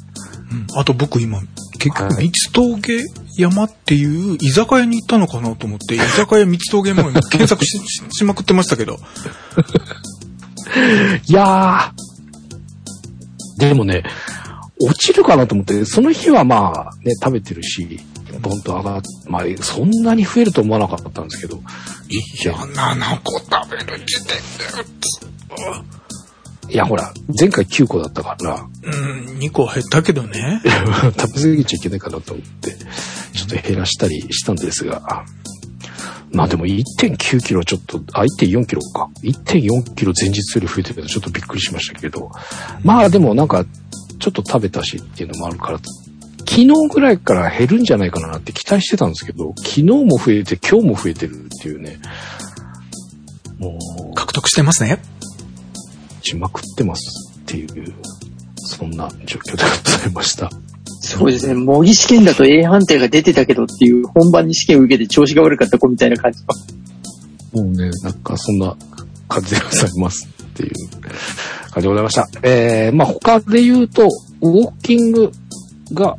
[0.52, 1.42] うんあと僕今、
[1.80, 3.04] 結局、はい三つ峠
[3.38, 9.00] 山っていう居酒屋に行ったのかなと思って、 居酒屋三つ峠山検索しししまくってましたけど。
[11.28, 13.60] いやー。
[13.60, 14.04] でもね、
[14.80, 18.00] 落ちるかなと思って、その日はまあね、食べてるし、
[18.40, 21.58] ボンと上がっ、まあそんなに増えると思わなかったんですけど、
[22.10, 24.38] いや、7個食べる時点
[26.68, 30.62] で、いやほら、前回9個だったから、うん、2個減ったけどね。
[31.18, 32.72] 食べ過ぎちゃいけないかなと思って、
[33.34, 35.26] ちょっと減らしたりしたんですが、
[36.32, 39.10] まあでも1.9キロちょっと、あ、1.4キロか。
[39.24, 42.30] 1.4キロ前日より増えてるのちょっとびっくりしましたけど、
[42.84, 43.66] まあでもなんか、
[44.20, 45.80] ちょっと食べたしっていうのもあるから、
[46.48, 52.00] 昨日ぐらいから減るんじゃないかなって期待してたんですけど、昨日も増えて今日も増えてるっていうね、
[53.58, 53.80] も
[54.12, 55.00] う、獲得してますね。
[56.22, 57.94] しまくってますっていう、
[58.56, 60.50] そんな状況でございました。
[61.02, 61.54] そうですね。
[61.54, 66.56] 模擬試験だと A 判定が出てたけどっていう本番に試験を受けて調子が悪かった子みたいな感じは。
[67.54, 68.76] もうね、なんかそんな
[69.30, 71.12] 感じでございますっていう感
[71.78, 72.28] じでございました。
[72.42, 74.10] えー、まあ他で言うと、
[74.42, 75.32] ウォーキング
[75.94, 76.18] が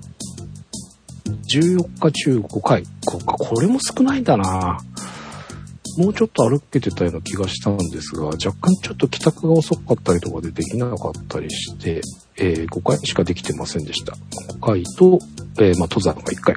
[1.49, 2.85] 14日中5回。
[3.05, 4.79] ここれも少ないんだな
[5.99, 12.03] もうちょっと歩けてたような気がしたんですが、若干ちょっと帰宅が遅かったりとかでできなかったりして、
[12.37, 14.13] えー5回しかできてませんでした。
[14.59, 15.19] 5回と、
[15.59, 16.55] えーまあ、登山が1回。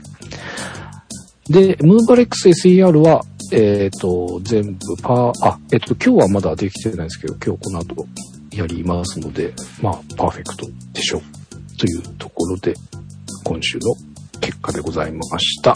[1.49, 8.07] で、ムーバレックス SER は、えっ、と、全部パー、あ、えっ、と、今日はまだできてないですけど、今日この後
[8.51, 11.77] やりますので、まあ、パーフェクトでしょう。
[11.77, 12.73] というところで、
[13.45, 14.08] 今週の
[14.39, 15.75] 結果でございました。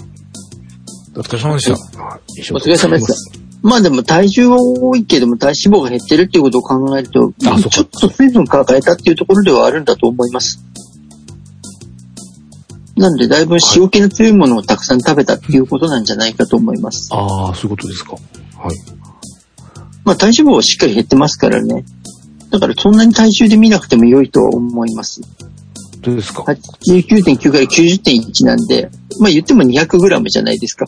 [1.15, 1.73] お疲れ様でした。
[2.56, 3.39] お疲れ様でした。
[3.62, 10.62] まあでも体重は多いけども体脂肪が減ってるっていうことを考えると、ちょっと水分抱えたっていうところではあるんだと思います。
[12.97, 17.10] なんでだいぶ塩気の強いものをたくさん食べたっていうことなんじゃないかと思います。
[17.12, 18.13] ああ、そういうことですか。
[18.13, 18.19] は
[18.71, 18.76] い。
[20.04, 21.86] まあ体脂肪はしっかり減ってますからね。
[22.52, 25.21] だからそんなに体重で見なくても良いとは思います。
[26.04, 28.89] どうですか？89.9から90.1なんで、
[29.20, 30.86] まあ言っても 200g じゃないですか。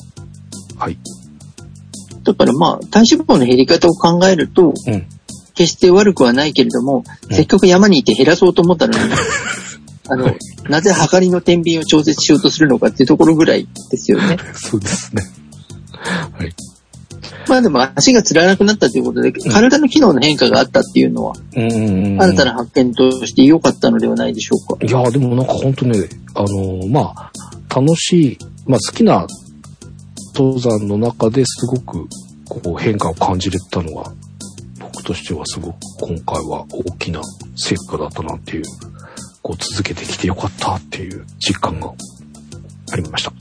[0.78, 0.97] はい。
[2.23, 5.08] だからまあ体脂肪の減り方を考えると、うん。
[5.56, 8.99] 決して悪くはないけれども、うんせっかく山にいて減らそうと思ったのに、
[10.10, 10.36] あの、
[10.69, 14.38] なぜ測りの天秤を調節しようとするのかっていうところぐらいですよね。
[14.54, 15.23] そうですね。
[15.91, 16.54] はい。
[17.47, 22.21] まあでも足がつらなくなったということで、体の機能の変化があったっていうのは、うんうんうん。
[22.21, 24.85] 新たな発見として良かったのではないでしょうか。
[24.85, 25.99] いやーでもなんか本当ね、
[26.33, 27.31] あのーまあ、
[27.69, 29.27] 楽しい、まあ好きな
[30.33, 32.07] 登山の中ですごく
[32.49, 34.11] こう変化を感じれたのが、
[34.79, 37.21] 僕としてはすごく今回は大きな
[37.55, 38.63] 成果だったなっていう、
[39.41, 41.91] こう続けてきてよかったっていう実感が
[42.91, 43.31] ありました。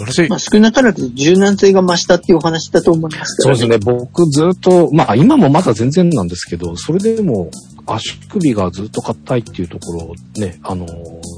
[0.00, 0.38] 素晴らしいまあ。
[0.38, 3.92] 少なからず柔軟性が増したっていうお話だと思いますからそうですね。
[3.92, 7.50] 僕ずっと、まあ今もまだ全然なんですけど、それでも
[7.86, 10.86] 足首がずっと硬いっていうところをね、あの、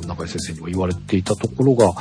[0.07, 1.92] 中井先生にも言われていたところが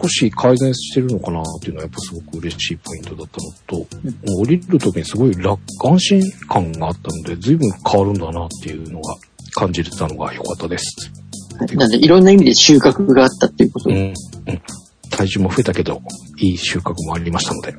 [0.00, 3.96] 少し改善してるのかなっていうのはやっぱすごく嬉しいポイントだったのと、
[4.32, 9.14] もう降りる時にすごい楽、安心感があったので、随分変わるんだなっていうのが
[9.54, 11.10] 感じれたのが良かったです。
[11.10, 11.28] はい
[11.76, 14.14] なんでいろんな意味で収穫があったっていうことうん、で。
[14.46, 14.62] うん。
[15.10, 16.02] 体重も増えたけど、
[16.38, 17.74] いい収穫もありましたので、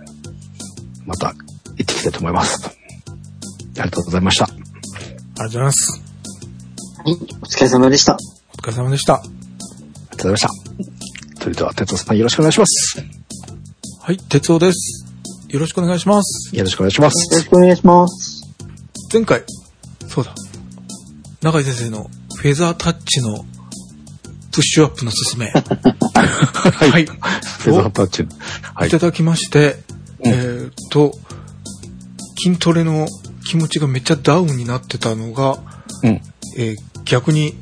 [1.06, 2.58] また行ってきたいと思います。
[2.68, 2.72] あ
[3.74, 4.46] りがとうございました。
[4.46, 6.02] ありがとうございます。
[6.98, 8.18] はい、お疲れ様でした。
[8.54, 9.16] お疲れ様でした。
[9.16, 10.50] ありがとうございました。
[11.42, 13.02] それでは、哲夫さんよろしくお願いします。
[14.02, 15.06] はい、哲夫です。
[15.48, 16.56] よろしくお願いします。
[16.56, 17.50] よろしくお願いしまよろしす。
[17.50, 18.44] くお願いします。
[19.14, 19.44] 前回、
[20.08, 20.36] そうだ。
[21.42, 23.46] 中井先生のフェザータッチの
[24.60, 25.46] プッシュアップのすすめ。
[25.46, 27.06] はい。
[27.06, 28.30] フェザータッチの。
[28.76, 29.00] はいいた。
[29.00, 29.78] だきまして、
[30.20, 31.14] うんえーっと、
[32.38, 33.08] 筋トレの
[33.48, 35.60] 気持ちがめっちゃダウンになってたのが、
[36.04, 36.22] うん。
[36.58, 37.54] えー逆に、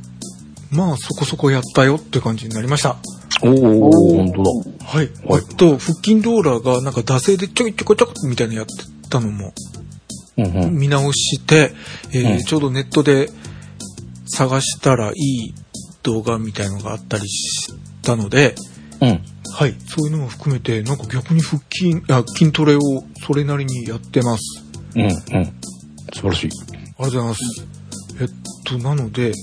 [0.71, 2.97] まあそこそこやったよって感じになりました。
[3.43, 4.87] おー、本当だ。
[4.87, 5.11] はい。
[5.23, 8.73] はいあと、腹筋ローラーがなんか惰性でちょいちょこちょこみたいなのやって
[9.09, 9.53] たのも。
[10.71, 11.73] 見直して、
[12.11, 13.29] えーうんちょうどネットで
[14.25, 15.53] 探したらいい
[16.07, 17.67] 動画みたいのがあったりし
[18.01, 18.55] たので、
[19.01, 19.21] うん。
[19.53, 19.75] はい。
[19.87, 22.79] そういうのも含めて、なんか逆に腹筋、あ筋トレを
[23.25, 24.63] それなりにやってます。
[24.95, 25.03] うん。
[25.03, 25.11] うん。
[26.13, 26.49] 素晴らしい。
[26.49, 27.67] ありがとうございます。
[28.21, 28.27] えっ
[28.63, 29.33] と、なので、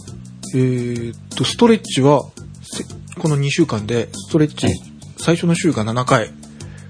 [0.55, 2.22] えーっと、ストレッチは、
[2.62, 2.85] せ
[3.20, 6.31] この2週間で、ストレッチ、うん最初の週が7回、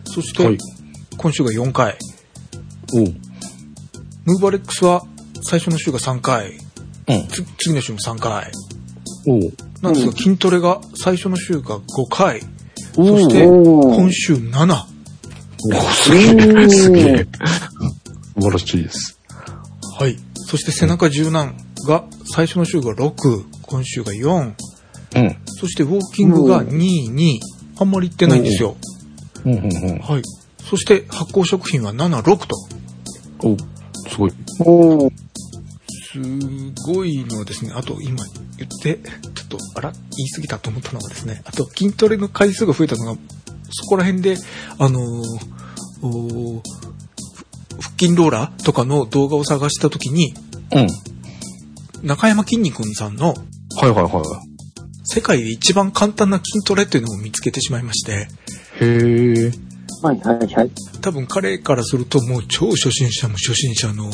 [0.07, 0.59] そして、はい。
[1.17, 1.97] 今週が4回、
[2.93, 3.15] おう。
[4.25, 5.03] ムーバレックスは
[5.45, 6.59] 最初の週が3回、
[7.07, 7.29] うん。
[7.29, 8.51] つ次の週も3回、
[9.29, 9.53] おう。
[9.85, 12.41] なんですが、筋トレが最初の週が5回、
[12.97, 14.85] おそして今週7。
[15.73, 17.27] お すげえ、すげえ。
[18.35, 19.19] 素晴らしいです。
[19.99, 20.19] はい。
[20.47, 24.53] そして背中柔軟が最初の週が6、今週が4、
[25.17, 25.37] うん。
[25.47, 27.39] そしてウォーキングが2、2、
[27.79, 28.77] あんまり行ってないんですよ。
[29.45, 29.53] うん。
[29.55, 29.61] うん。
[29.61, 29.99] うん。
[29.99, 30.23] はい。
[30.69, 32.47] そして発酵食品は7、6と。
[33.43, 33.57] おう。
[34.11, 34.33] すごい。
[34.61, 35.13] おー
[36.15, 36.21] す
[36.87, 38.25] ごいのはですね、あと今
[38.57, 39.01] 言って、
[39.35, 43.21] ちょっと、あら、言い過ぎたと思ったのがですね、あと筋トレの回数が増えたのが、
[43.71, 44.37] そこら辺で、
[44.79, 46.61] あのー
[47.81, 50.35] 腹筋ローラーとかの動画を探したときに、
[50.73, 52.07] うん。
[52.07, 53.35] 中山きんに君さんのは
[53.87, 54.23] いはいは
[55.05, 58.29] 世界で一番簡単な筋トレっていうのを見つけてしまいまして、
[58.81, 58.85] い。
[58.85, 59.53] へえ。
[60.03, 60.71] はいはいはい。
[61.01, 64.11] 多分彼からするともう超初心者も初心者の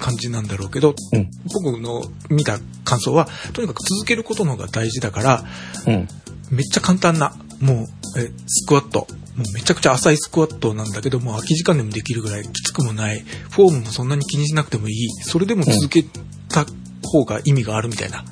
[0.00, 1.30] 感じなんだろうけど、うん。
[1.52, 5.44] 僕の見た感想は、とにかく続けることの方が大事だから、
[5.86, 6.08] うん。
[6.50, 7.86] めっちゃ簡単な、も
[8.16, 9.06] う、え、スクワット。
[9.36, 16.04] もうめちゃくちゃ浅いスクワットなんだけども、空き時間でもできるぐらいきつくもない、フォームもそんなに気にしなくてもいい、それでも続け
[16.48, 16.66] た
[17.04, 18.24] 方が意味があるみたいな、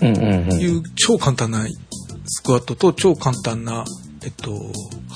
[0.00, 0.60] うんうんうん。
[0.60, 1.66] いう超簡単な
[2.26, 3.84] スクワットと超簡単な
[4.24, 4.50] えっと、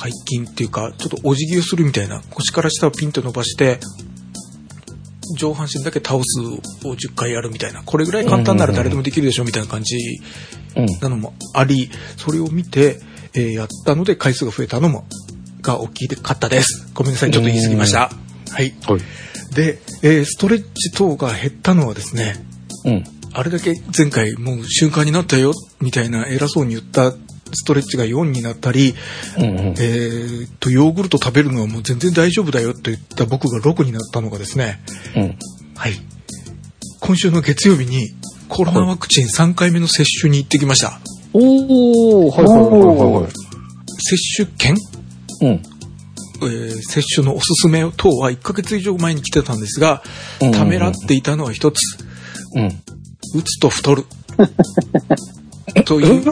[0.00, 3.80] 背筋っていうか、ちょっとお辞儀をするみたいな、腰から下をピンと伸ばして、
[5.36, 6.40] 上半身だけ倒す
[6.86, 9.96] を10回やるみたいな、これぐらい簡単なら誰でもできるでしょみたいな感じ
[10.76, 10.86] うん。
[11.00, 13.00] なのもあり、それを見て、
[13.34, 15.06] えーやったので回数が増えたのも、
[15.62, 16.90] が大きかったです。
[16.94, 18.10] ごめんなさい、ちょっと言い過ぎました。
[18.50, 18.74] はい。
[18.86, 19.00] はい。
[19.54, 22.44] で、えーストレッチ等が減ったのはですね、
[22.84, 23.04] うん。
[23.32, 27.14] あれだけ前回もう習慣になったよ、みたいな偉そうに言った
[27.52, 28.94] ストレッチが4になったり、
[29.38, 29.50] うんうん。
[29.50, 34.80] えーっと、ヨーグルト食べるのはもう全然大丈夫だよと言った僕が6になったのがですね、
[35.16, 35.38] うん。
[35.76, 35.94] はい。
[37.00, 38.10] 今週の月曜日に
[38.48, 41.00] コロナワクチン3回目の接種に行ってきました。
[41.32, 43.30] おー、はいはいはいはい。
[43.98, 44.76] 接種券？
[45.40, 45.48] うん。
[45.48, 50.02] えー接種のおすすめ等は1ヶ月以上前に来てたんですが、
[50.52, 51.80] ためらっていたのは一つ。
[52.54, 52.66] うん。
[53.34, 54.04] 打つと太る。
[55.84, 56.22] という、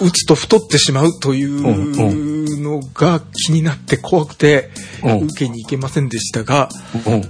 [0.00, 4.70] 打つと太ってしまうというのが気になって怖くて、
[5.02, 6.68] うん受けに行けませんでしたが、
[7.06, 7.22] うん。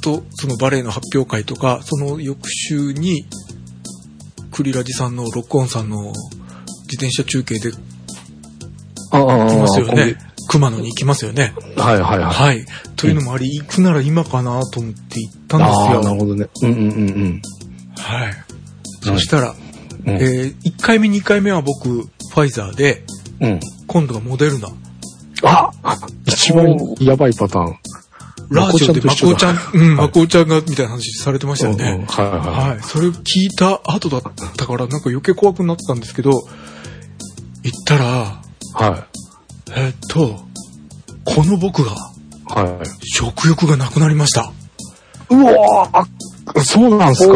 [0.00, 3.26] と、そのバレエの発表会とか、その翌週に、
[4.50, 6.12] クリラジさんのロックオンさんの
[6.88, 7.76] 自転車中継で来
[9.12, 10.16] ますよ今ね。
[10.48, 11.52] 熊野に行きますよね。
[11.58, 12.34] 月はいはいはい。
[12.34, 12.66] はい。
[12.96, 16.14] というのもあり、行くなら今かなと思って行ったんですああ、なるよ。
[16.16, 16.48] ほどね。
[16.62, 16.84] うんうんう
[17.24, 17.42] ん
[17.98, 18.34] はい。
[19.02, 19.54] そしたら、
[20.06, 20.14] うん。
[20.14, 23.04] えー、1回目、2回目は僕、ファイザーで、
[23.40, 23.60] うん。
[23.86, 24.68] 今度がモデルナ。
[25.42, 25.70] あ
[26.26, 27.78] 一番やばいパターン。
[28.50, 32.06] ラジオでまこまこちゃん、だうん、まこちゃんが、みたいな話されてましたよね。
[32.08, 32.70] はいはいはい。
[32.70, 32.82] はい。
[32.82, 34.22] それを聞いた後だっ
[34.56, 38.04] たから、なんか余計怖くなったんですけど、行ったら、
[38.74, 39.06] は
[39.70, 40.40] えーっと、
[41.24, 41.94] この僕が、い。
[42.48, 42.88] はい。
[43.04, 44.52] 食欲がなくなりました。
[45.30, 47.34] うわーそうなんすか。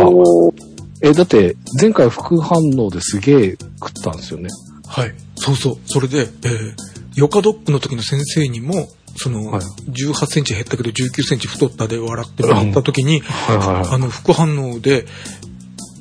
[1.03, 4.49] え、だって、前回副反応ですげえ食ったんですよね。
[4.87, 5.15] はい。
[5.37, 5.79] そうそう。
[5.87, 6.75] それで、えー、
[7.17, 13.87] ヨカドッグの時の先生にも、その、はい18センチ減ったけど19センチ太ったで笑ってもらった時に、はいはいはい。
[13.91, 15.07] あの、副反応で、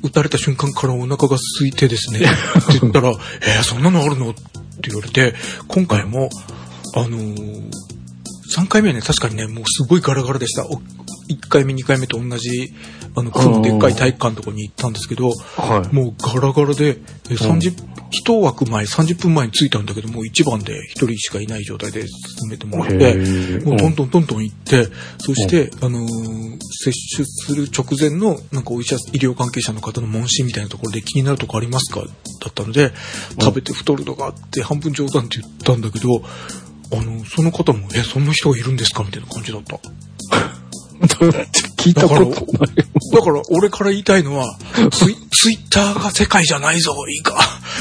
[0.02, 2.22] 撃たれた瞬間からお腹が空いてですね、 っ
[2.72, 4.30] て言ったら、えー、そんなのあるの？
[4.30, 5.34] って言われて、
[5.68, 6.28] 今回も、
[6.94, 7.70] あのー、
[8.56, 10.66] 3回目はね、確かにね、もうすごいガラガラでした。
[11.32, 12.72] お1回目、2回目と同じ、
[13.14, 15.94] あの、区のでっかい体育館のとこに行ったんですけど、はい。
[15.94, 16.98] もうガラガラで、
[17.30, 17.74] え30、
[18.10, 23.66] 一枠前、30分前に着いたんだけど、もう1番で1人しかいない状態で進めてもらっへて、ー。
[23.66, 32.00] もうどんどんどんどん行って、そして、あのー接種する直前の、なんかお医者、医療関係者の方の問診みたいなところで気になるとこありますか？
[32.00, 32.06] だ
[32.48, 32.92] ったので、
[33.40, 36.08] 食べて太るのがあって、半分冗談って言ったんだけど、
[36.92, 39.04] あの、その方も、え、そんな人がいるんですか？
[39.04, 39.78] みたいな感じだった。
[41.02, 42.30] 聞いたことない。
[43.12, 44.56] だから、俺から言いたいのは、
[44.92, 47.36] ツイツイッターが世界じゃないぞ、いいか。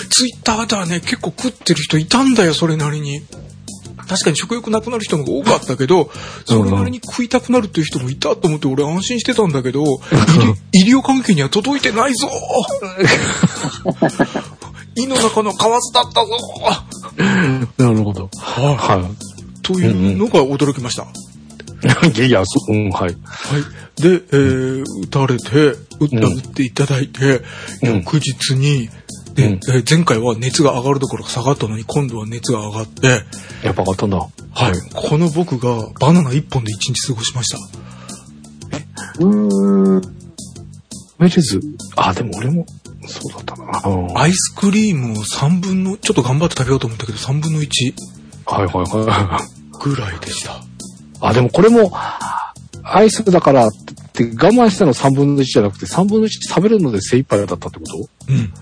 [0.10, 3.22] ツイッターではね、結構食ってる人いたんだよ、それなりに。
[4.08, 6.12] 確かに食欲なくなる人の方が多かったけど、
[6.46, 10.02] それなりに食いたくなるっていう人もいたと思って俺安心してたんだけど、
[10.74, 12.28] 医療関係には届いてないぞ
[14.96, 16.38] 胃の中の蛙だったぞ
[17.78, 18.30] なるほど。
[18.38, 19.10] はは
[19.62, 21.04] というのが驚きました。
[21.04, 21.06] い。
[22.16, 23.02] いやいや、そう、うん、はい。
[23.02, 24.02] はい。
[24.02, 27.42] で、えー、打たれて、打っていただいて、
[27.84, 28.90] うん翌日に、
[29.34, 33.24] で、うんえー前回は熱が上がるどころか下がったのに、今度は熱が上がって、
[33.64, 34.18] やっぱ上がったんだ。
[34.18, 34.74] ははい。
[34.94, 37.58] この僕がバナナ1本で1日過ごしました。
[39.20, 40.02] うーん。
[41.20, 41.62] メジズ、
[41.96, 42.66] あ、でも俺も、
[43.08, 43.96] そうだったな。
[43.96, 47.68] うんアイスクリームを3分の、ちょっと頑張って食べようと思ったけど、3分の1
[48.46, 48.76] はいはい
[49.06, 49.80] はい。
[49.80, 50.64] ぐらいでした。
[51.22, 51.92] あ、でもこれも、
[52.84, 53.72] アイスだからっ
[54.14, 58.10] て我慢したの3分の1じゃなくて、3分の1食べるので精一杯だったってこと？
[58.30, 58.54] うん。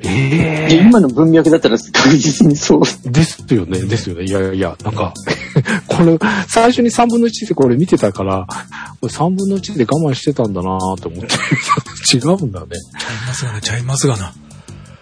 [0.00, 2.82] えで今の文脈だったら確実にそう。
[3.10, 4.24] ですよね、ですよね。
[4.24, 5.12] いやいやいや、なんか、
[5.88, 8.46] これ、最初に3分の1でこれ見てたから、
[9.00, 11.34] これ3分の1で我慢してたんだなと思って、
[12.16, 12.66] 違うんだね。
[12.98, 14.32] ちゃいますがな、ちゃいますがな。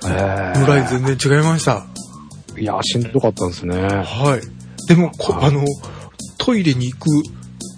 [0.08, 1.84] えぐらい全然違いました。
[2.58, 3.76] いや、しんどかったんですね。
[3.76, 4.88] はい。
[4.88, 5.64] でも、こはいあの、
[6.46, 7.08] トイレに行く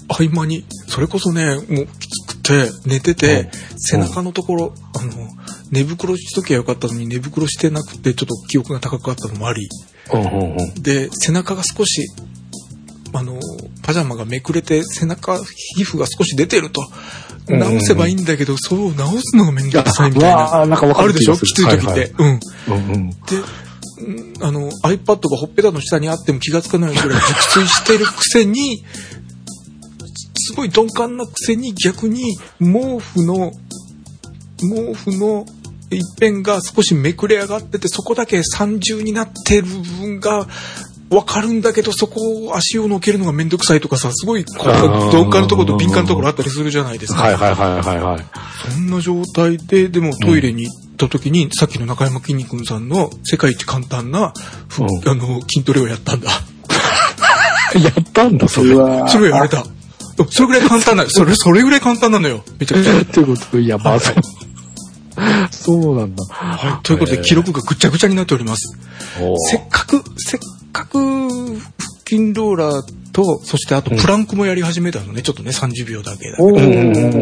[0.09, 5.13] 合間に、それこそね、もうきつくて、寝てて、背中のところ、あの、
[5.71, 9.69] 寝袋しときゃよかったのに寝袋してなくて、ちょっと記憶が高かったのもあり。
[10.83, 12.09] で、背中が少し、
[13.15, 13.41] あの、
[13.83, 15.39] パジャマがめくれて、背中、
[15.77, 16.83] 皮膚が少し出てると、
[17.49, 20.37] 直せばいいんだけど、そう直すのがめんどくさいみたいな。
[20.37, 21.37] わーなんかわかあるでしょ？
[21.37, 21.87] きつい時って。
[21.87, 22.41] はいうん。
[22.41, 22.45] で、
[22.77, 23.11] うん
[24.41, 28.85] あの、iPad がほっぺたの下にあっても気がつかないぐらい熟睡してるくせに、
[30.37, 33.53] すごい鈍感なくせに逆に毛布の、
[34.59, 35.47] 毛布の
[35.91, 40.47] 一辺が少しめくれ上がってて、そこだけ三重になってる部分分が
[41.11, 47.23] わかるんだけど、そこを足を乗っけるのがめんどくさいとかさ、すごい、こうあー鈍感なところと敏感なところあったりするじゃないですか。
[47.23, 48.25] はいはいはいはいはい。
[48.73, 54.35] そんな状態で、でもトイレに行った時に、さっきの中山きんに君さんの世界一簡単な、
[54.69, 56.31] ふうんあの、筋トレをやったんだ。
[57.75, 58.71] やったんだ、それ。
[58.73, 59.65] うわそれをやれた。
[60.31, 61.11] それぐらい簡単なの。
[61.11, 62.43] それ、それぐらい簡単なのよ。
[62.59, 63.01] めちゃくちゃ。
[63.01, 64.15] ってこと、いや、まあ、そう。
[65.51, 66.25] そうなんだ。
[66.29, 66.83] はい。
[66.83, 68.77] ということで、記録がぐちゃぐちゃになっております。
[69.51, 70.41] せっかく、せっ
[70.73, 71.31] かく、腹
[72.09, 75.23] 筋ローラーと、そしてあとプランクもやり始めたのね。
[75.23, 76.49] ちょっとね、30秒だけだけど。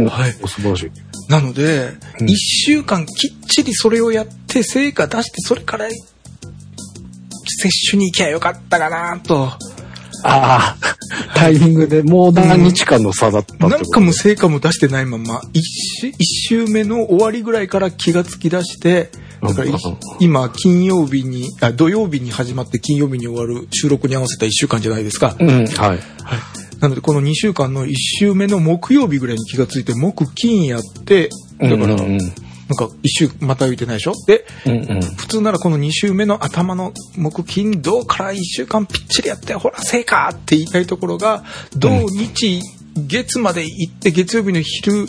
[0.09, 0.36] はい。
[0.42, 0.90] お素晴らしい。
[1.30, 9.53] なので、うん一週間きっちりそれをやって、成果出して、それから、摂取に行きゃよかったかなと。
[10.24, 10.76] ああ、
[11.34, 13.76] タイミングでもう何日間の差だったってこと？
[13.76, 15.62] なんかもう成果も出してないまま、一
[16.01, 19.11] 週、一週目の終わりぐらいから気がつき出して、
[19.43, 19.70] だから
[20.20, 25.37] 今、金曜日に、あ、土曜日に始まって金曜日に終わる収録に合わせた一週間じゃないですか。
[25.39, 25.66] うん、はい。
[25.66, 25.99] はい。
[26.80, 31.30] なので、この2週間の1週目の木曜日ぐらいに気がついて、木、金やって、
[31.61, 32.18] だから、うんうん
[32.68, 34.12] なんか一週また浮いてないでしょ？
[34.26, 41.45] で、うんうん普通ならこの2週目の頭の木、金、土から1週間ぴっちりやって、ほら、成果って言いたいところが、
[41.76, 42.61] 土、日、
[42.97, 45.07] 月まで行って、月曜日の昼、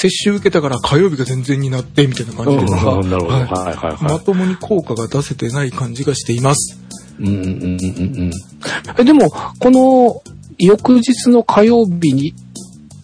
[0.00, 3.34] 接種受けたから火曜日が全然になって、みたいな感じで、なんか、うんなるほど。
[3.34, 3.44] はい
[3.74, 4.04] はい。
[4.04, 6.78] まともに効果が出せてない感じがしています。
[7.18, 7.66] うんうんうんうんう
[8.26, 8.30] ん。
[8.96, 9.28] え、でも、
[9.58, 10.22] この、
[10.58, 12.32] 翌日の火曜日に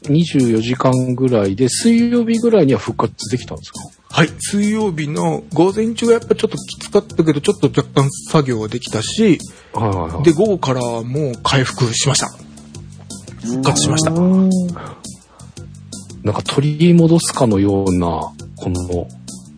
[0.05, 3.81] 24時間ぐらいで、水曜日ぐらいには復活できたんですか？
[4.11, 4.29] はい。
[4.39, 9.41] 水曜日の午前中はやっぱちょっときつかったけど、ちょっと若干作業ができたし、
[9.73, 10.23] はいはいはい。
[10.23, 12.29] で、午後からはもう回復しました。
[13.43, 14.13] 復活しました。
[16.25, 19.07] うんなんか取り戻すかのような、この、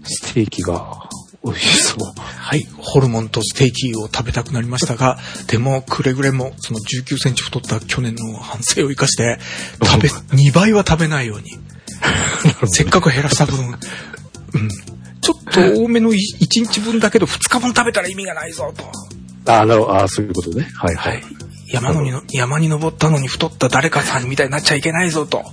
[0.02, 1.08] ステーキが
[1.44, 2.12] 美味しそう。
[2.16, 2.66] はい。
[2.76, 9.38] ホルモンとステーキを食べたくなりましたが、でも、くれぐれも、その19センチ太った去年の反省を生かして、
[9.80, 11.56] 食べ、 2倍は食べないように。
[12.66, 13.76] せっかく減らした分、うん。
[15.20, 16.16] ちょっと多めの1
[16.50, 19.52] 日分だけど、2日分食べたら意味がないぞ、と。
[19.52, 19.94] ああ、なるほど。
[19.94, 20.68] ああ、そういうことね。
[20.74, 21.45] はいははいい。。
[21.68, 25.44] 山のにの、山に登ったのに太った誰かさんみたいになっちゃいけないぞと。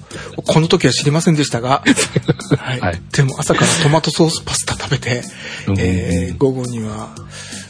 [0.47, 1.84] この時は知りませんでしたが、
[2.57, 2.80] はい。
[2.80, 5.24] はいでも朝からトマトソースパスタ食べて、
[5.68, 7.16] うんえー、午後には、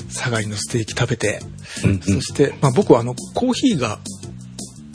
[0.10, 1.42] サガリのステーキ食べて、
[1.84, 4.00] うんうんそして、まあ僕はあの、コーヒーが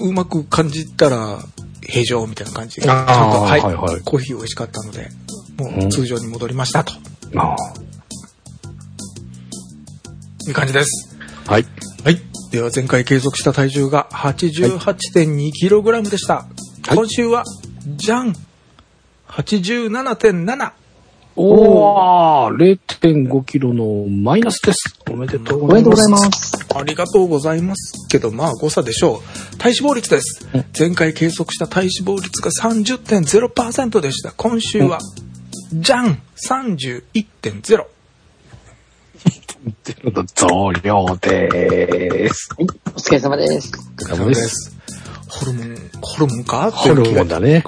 [0.00, 1.38] うまく感じたら、
[1.82, 5.10] 平常みたいな感じで、ちゃんと、はい、はいはいコーヒー美味しかったので、
[5.56, 6.92] もううん通常に戻りましたと
[7.36, 7.56] あ
[10.46, 11.16] いう感じです。
[11.46, 11.66] あはい。
[12.48, 12.52] はい。
[12.52, 16.34] では前回計測した体重が 88.2kg でした。
[16.34, 17.44] はい今週は、
[17.96, 18.34] じゃん
[19.28, 20.72] !87.7!
[21.36, 24.98] おー、0.5キロのマイナスです。
[25.10, 26.02] おめでとうごございます。
[26.02, 26.66] ざいます。
[26.74, 28.08] ありがとうございます。
[28.08, 29.56] けど、まあ誤差でしょう。
[29.58, 30.64] 体脂肪率ですうん。
[30.76, 34.32] 前回計測した体脂肪率が30.0%でした。
[34.32, 34.98] 今週は、
[35.74, 37.84] じゃん !31.0!
[39.84, 42.48] ゼロの増量でーす。
[42.56, 43.72] はい、お疲れ様です。
[44.00, 44.76] お疲れ様です。
[45.28, 46.70] ホルモン、ホルモンか？
[46.70, 47.52] ホルモンだね。
[47.52, 47.64] ね。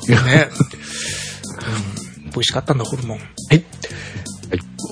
[2.24, 3.18] うん、美味しかったんだ、ホルモン。
[3.18, 3.64] はい。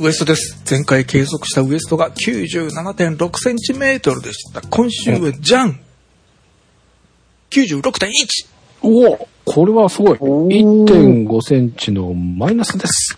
[0.00, 0.62] ウエストです。
[0.70, 4.60] 前回計測したウエストが97.6センチメートルでした。
[4.60, 5.80] 今週はじゃん
[7.50, 8.10] !96.1!
[8.82, 10.18] おおこれはすごい。
[10.20, 13.16] おー1.5センチのマイナスです。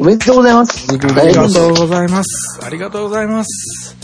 [0.00, 0.86] おめでとうございます。
[0.92, 2.64] ありがとうございます。
[2.64, 3.96] ありがとうございます。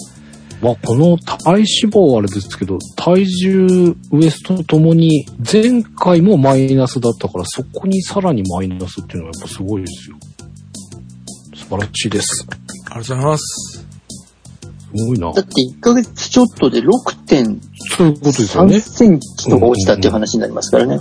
[0.60, 10.16] まあ、この体脂肪はあれですけど、体重、ウエストともに、前回もマイナスだったから、そこにさらにマイナスっていうのはやっぱすごいですよ。
[11.54, 12.46] 素晴らしいです。
[12.50, 13.86] ありがとうございます。
[14.96, 15.32] すごいな。
[15.32, 17.60] だって1ヶ月ちょっとで6.3
[17.96, 18.80] そういうことですよね。
[18.80, 20.98] すセンチとか落ちたっていう話になりますからね。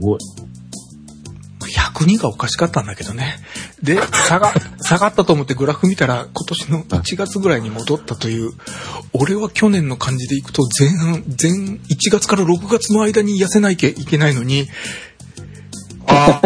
[0.00, 0.18] ごい。
[1.70, 3.36] 102がおかしかったんだけどね。
[3.82, 4.52] で、下が、
[4.82, 8.52] 下がったと思ってグラフ見たら、今年の1月ぐらいに戻ったという、
[9.12, 11.78] 俺は去年の感じでいくと前半、前、1
[12.10, 14.68] 月から6月の間に痩せなきゃいけないのに、
[16.06, 16.40] あ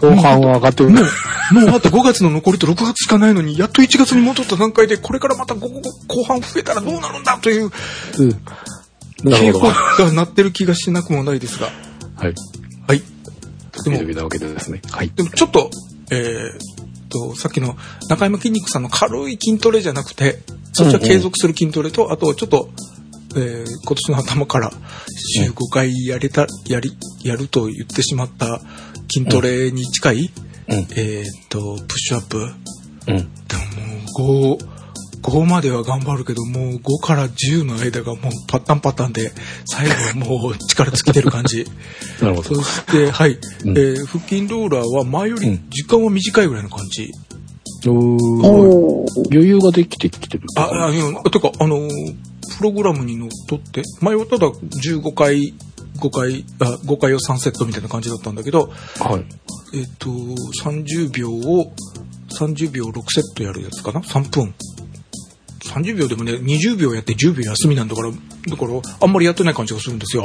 [0.00, 0.90] 後半は上がってる。
[0.90, 7.70] もう、もうあと5月の残りと6月しかないのに、やっと1月に戻った段階で、これからまた午後後半増えたらどうなるんだという
[8.18, 8.30] うん。
[9.30, 9.68] な警報。
[9.68, 11.66] が鳴ってる気がしなくもないですが。
[12.16, 12.34] はい。
[12.88, 13.02] はい。
[13.84, 14.82] でもなわけでですね。
[14.90, 15.12] はい。
[15.14, 15.70] でもちょっと、
[16.12, 17.76] えーっと、さっきの
[18.08, 20.38] 中山筋肉さんの軽い筋トレじゃなくて、
[20.72, 22.70] そっちは継続する筋トレと、あとちょっと、
[23.34, 24.70] えー今年の頭から
[25.34, 28.60] 週5回やれた、やり、やると言ってしまった
[29.12, 30.30] 筋トレに近い、
[30.68, 30.86] うん。
[30.96, 32.38] えーっと、プッシュアップ。
[32.38, 33.16] うん。
[33.16, 33.56] で
[34.20, 34.71] ももう、5、
[35.22, 39.32] 5までは頑張るけど、もう5から10の間がもうパッタンパタンで、
[39.64, 41.64] 最後はもう力尽きてる感じ。
[42.20, 42.54] なるほど。
[42.56, 43.38] そして、はい。
[43.64, 47.10] うんえー腹筋ローラーは前より時間は短いぐらいの感じ。
[47.86, 49.28] おーおー。
[49.30, 50.44] 余裕ができてきてる。
[50.56, 52.16] あ、あ、いやてか、あのー
[52.58, 55.54] プログラムにのっとって、前はただ15回、
[55.98, 59.24] 5回、あ、5回を3セットみたいな感じだったんだけど、はい。
[59.74, 61.72] えっ、と、30秒を、
[62.38, 64.54] 30秒6セットやるやつかな ?3 分。
[65.64, 70.24] 30秒でもね、20秒やって10秒休みなんだから、だから、あんまりやってない感じがするんですよ。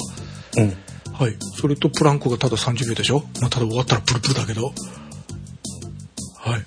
[0.57, 0.73] うん。
[1.13, 1.35] はい。
[1.59, 3.23] それとプランクがただ30秒でしょ？
[3.41, 4.73] まあ、ただ終わったらプルプルだけど。
[6.37, 6.65] はい。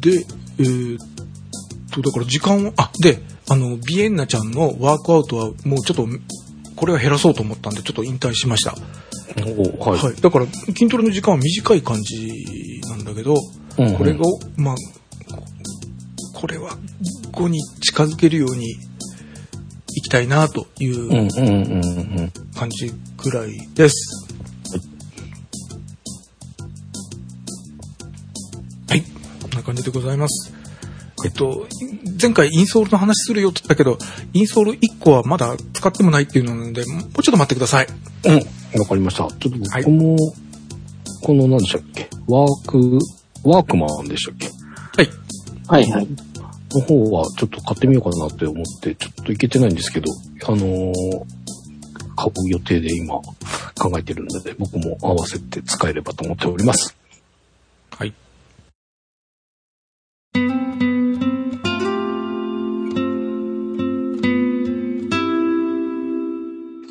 [0.00, 0.24] で、
[0.58, 0.98] えーっ
[1.92, 6.06] と、だから時間を、あ、で、あの、ビエンナちゃんのワークアウトはもうちょっと、
[6.74, 8.72] これは減らそうと思ったんで、ちょっと引退しました。
[8.72, 9.98] はい。
[9.98, 10.20] はい。
[10.20, 13.34] だから、筋トレの時間は短い感じなんだけど、
[13.78, 14.20] うんうんこれが、
[14.56, 14.74] まあ、
[16.42, 16.76] ここれは
[17.30, 18.76] 5に近づけるようにい
[20.02, 22.32] きたいなといううんうんうんうん。
[22.56, 24.26] 感じぐらいです。
[28.88, 29.02] はい。
[29.40, 30.52] こんな感じでございます。
[31.24, 31.68] えっと、
[32.20, 33.98] 前回インソールの話するよって言ったけど、
[34.32, 37.86] インソール1個はまだ使ってもないっていうのなので、もうちょっと待ってください。
[38.24, 38.80] うん。
[38.80, 39.28] わかりました。
[39.28, 40.16] ちょっと僕も、
[41.22, 42.08] この何でしたっけ？
[42.26, 42.98] ワーク、
[43.44, 44.48] ワークマンでしたっけ？
[44.48, 45.08] はい。
[45.68, 46.08] はいはい。
[46.74, 50.06] の方はちょっと買ってみようかなって思って、ちょっといけてないんですけど、
[50.46, 50.92] あのー
[52.14, 53.14] 買う予定で今
[53.78, 56.96] 考えてるので、僕も合わせて使えればと思っております。
[57.90, 58.14] はい。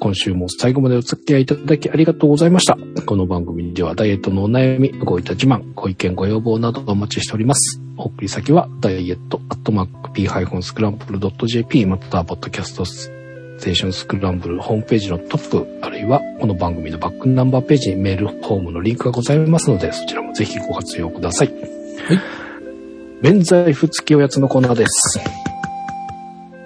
[0.01, 2.75] 今週も最後までお付き合いいただきありがとうございました。
[3.05, 7.79] この番組ではダイエットのお悩み、ごいた自慢、ご意見、ご要望などお待ちしております。
[7.97, 13.11] お送り先は、ダイエット、アットマーク、p-scramble.jp、または、ポッドキャストス
[13.59, 21.47] テーションスクランブルホームページのトップ、あるいは、この番組のバックナンバーページにメールフォームのリンクがございますので、そちらもぜひご活用ください。
[21.47, 21.59] はい。
[23.21, 25.19] 免罪符付きおやつのコーナーです。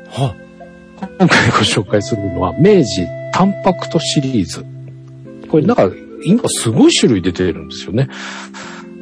[0.10, 0.34] は
[1.18, 3.06] 今回ご紹介するのは、明治
[3.36, 4.66] タンパクトシリーズ。
[5.50, 5.92] これなんか、
[6.24, 8.08] 今すごい種類出てるんですよね。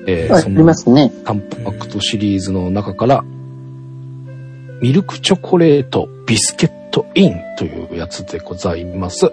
[0.07, 1.13] えーありますね。
[1.23, 3.23] タンパクトシリーズの中から、
[4.81, 9.31] ミルクチョコレートビスケットインというやつでございます。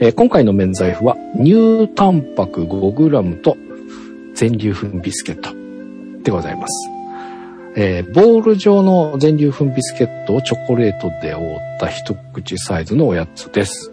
[0.00, 3.56] えー今回の免罪符は、乳タンパク 5g と
[4.34, 5.50] 全粒粉ビスケット
[6.24, 6.88] でございます。
[7.76, 13.91] えーボール状の全粒粉ビスケットをチョコレートで覆った一口サイズのおやつです。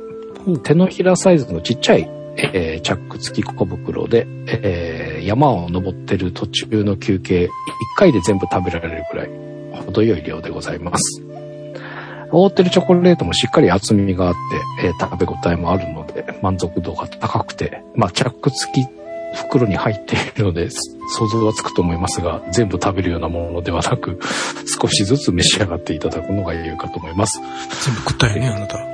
[0.58, 7.50] 手のひらサイズのちっちゃい、えーチャック付き小袋で、えー山を登ってる途中の休憩、一
[7.97, 9.30] 回で全部食べられるくらい、
[9.86, 11.22] 程よい量でございます。
[12.32, 14.34] 覆ってるチョコレートもしっかり厚みがあっ
[14.80, 18.88] て、えー食べ応えもあるので、満足度が高くて、まあ、チャック付き
[19.36, 24.20] 袋に入っているので、想像はつくと思いますが、全部食べるようなものではなく、
[24.66, 27.39] 少しずつ召し上がっていただくのが良いかと思います。
[27.86, 28.89] 全部食ったよね、あなた。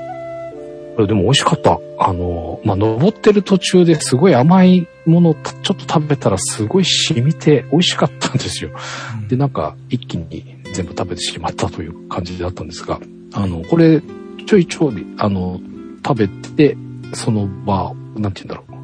[0.98, 1.80] でも美味しかった。
[2.00, 8.72] あの、まあ、登ってる途中ですごい甘いものをちょっと食べたらすごい染みて美味しかったんですよ。
[9.28, 13.00] で、なんか一気に全部食べてしまったという感じだったんですが、
[13.34, 14.02] あの、これ
[14.46, 15.60] ちょいちょい、あの、
[16.06, 16.78] 食べて、
[17.14, 18.76] その場、なんて言うんだろう。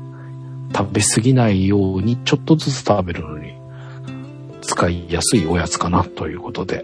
[0.75, 3.53] 食べ過ぎないようにちょっとずつ食べるのに
[4.61, 6.81] 使いやすいおやつかなということで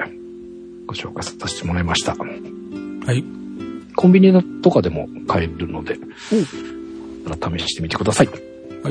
[0.85, 2.13] ご紹介させてもらいました。
[2.13, 3.46] はい。
[3.97, 8.27] コンビニとかでも買えるので、試してみてください。
[8.27, 8.33] は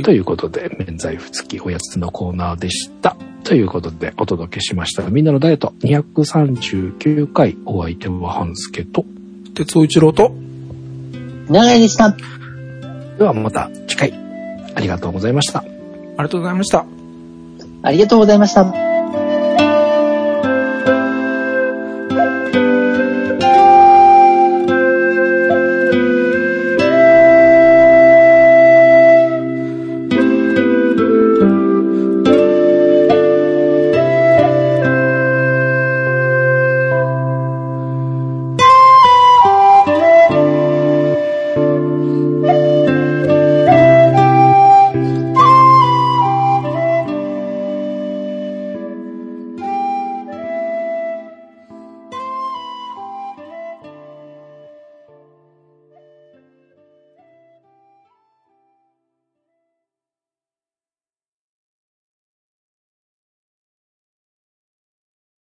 [0.01, 3.17] いということで、免罪符付きおやつのコーナーでした。
[3.45, 5.05] ということで、お届けしました。
[5.09, 9.07] みんなのダイエット239回、お相手は半助と、
[9.55, 10.35] 鉄尾一郎と、
[11.49, 12.15] 長井でした。
[13.17, 14.13] ではまた次回、
[14.75, 15.61] ありがとうございました。
[15.61, 16.85] ありがとうございました。
[17.83, 18.86] ありがとうございました。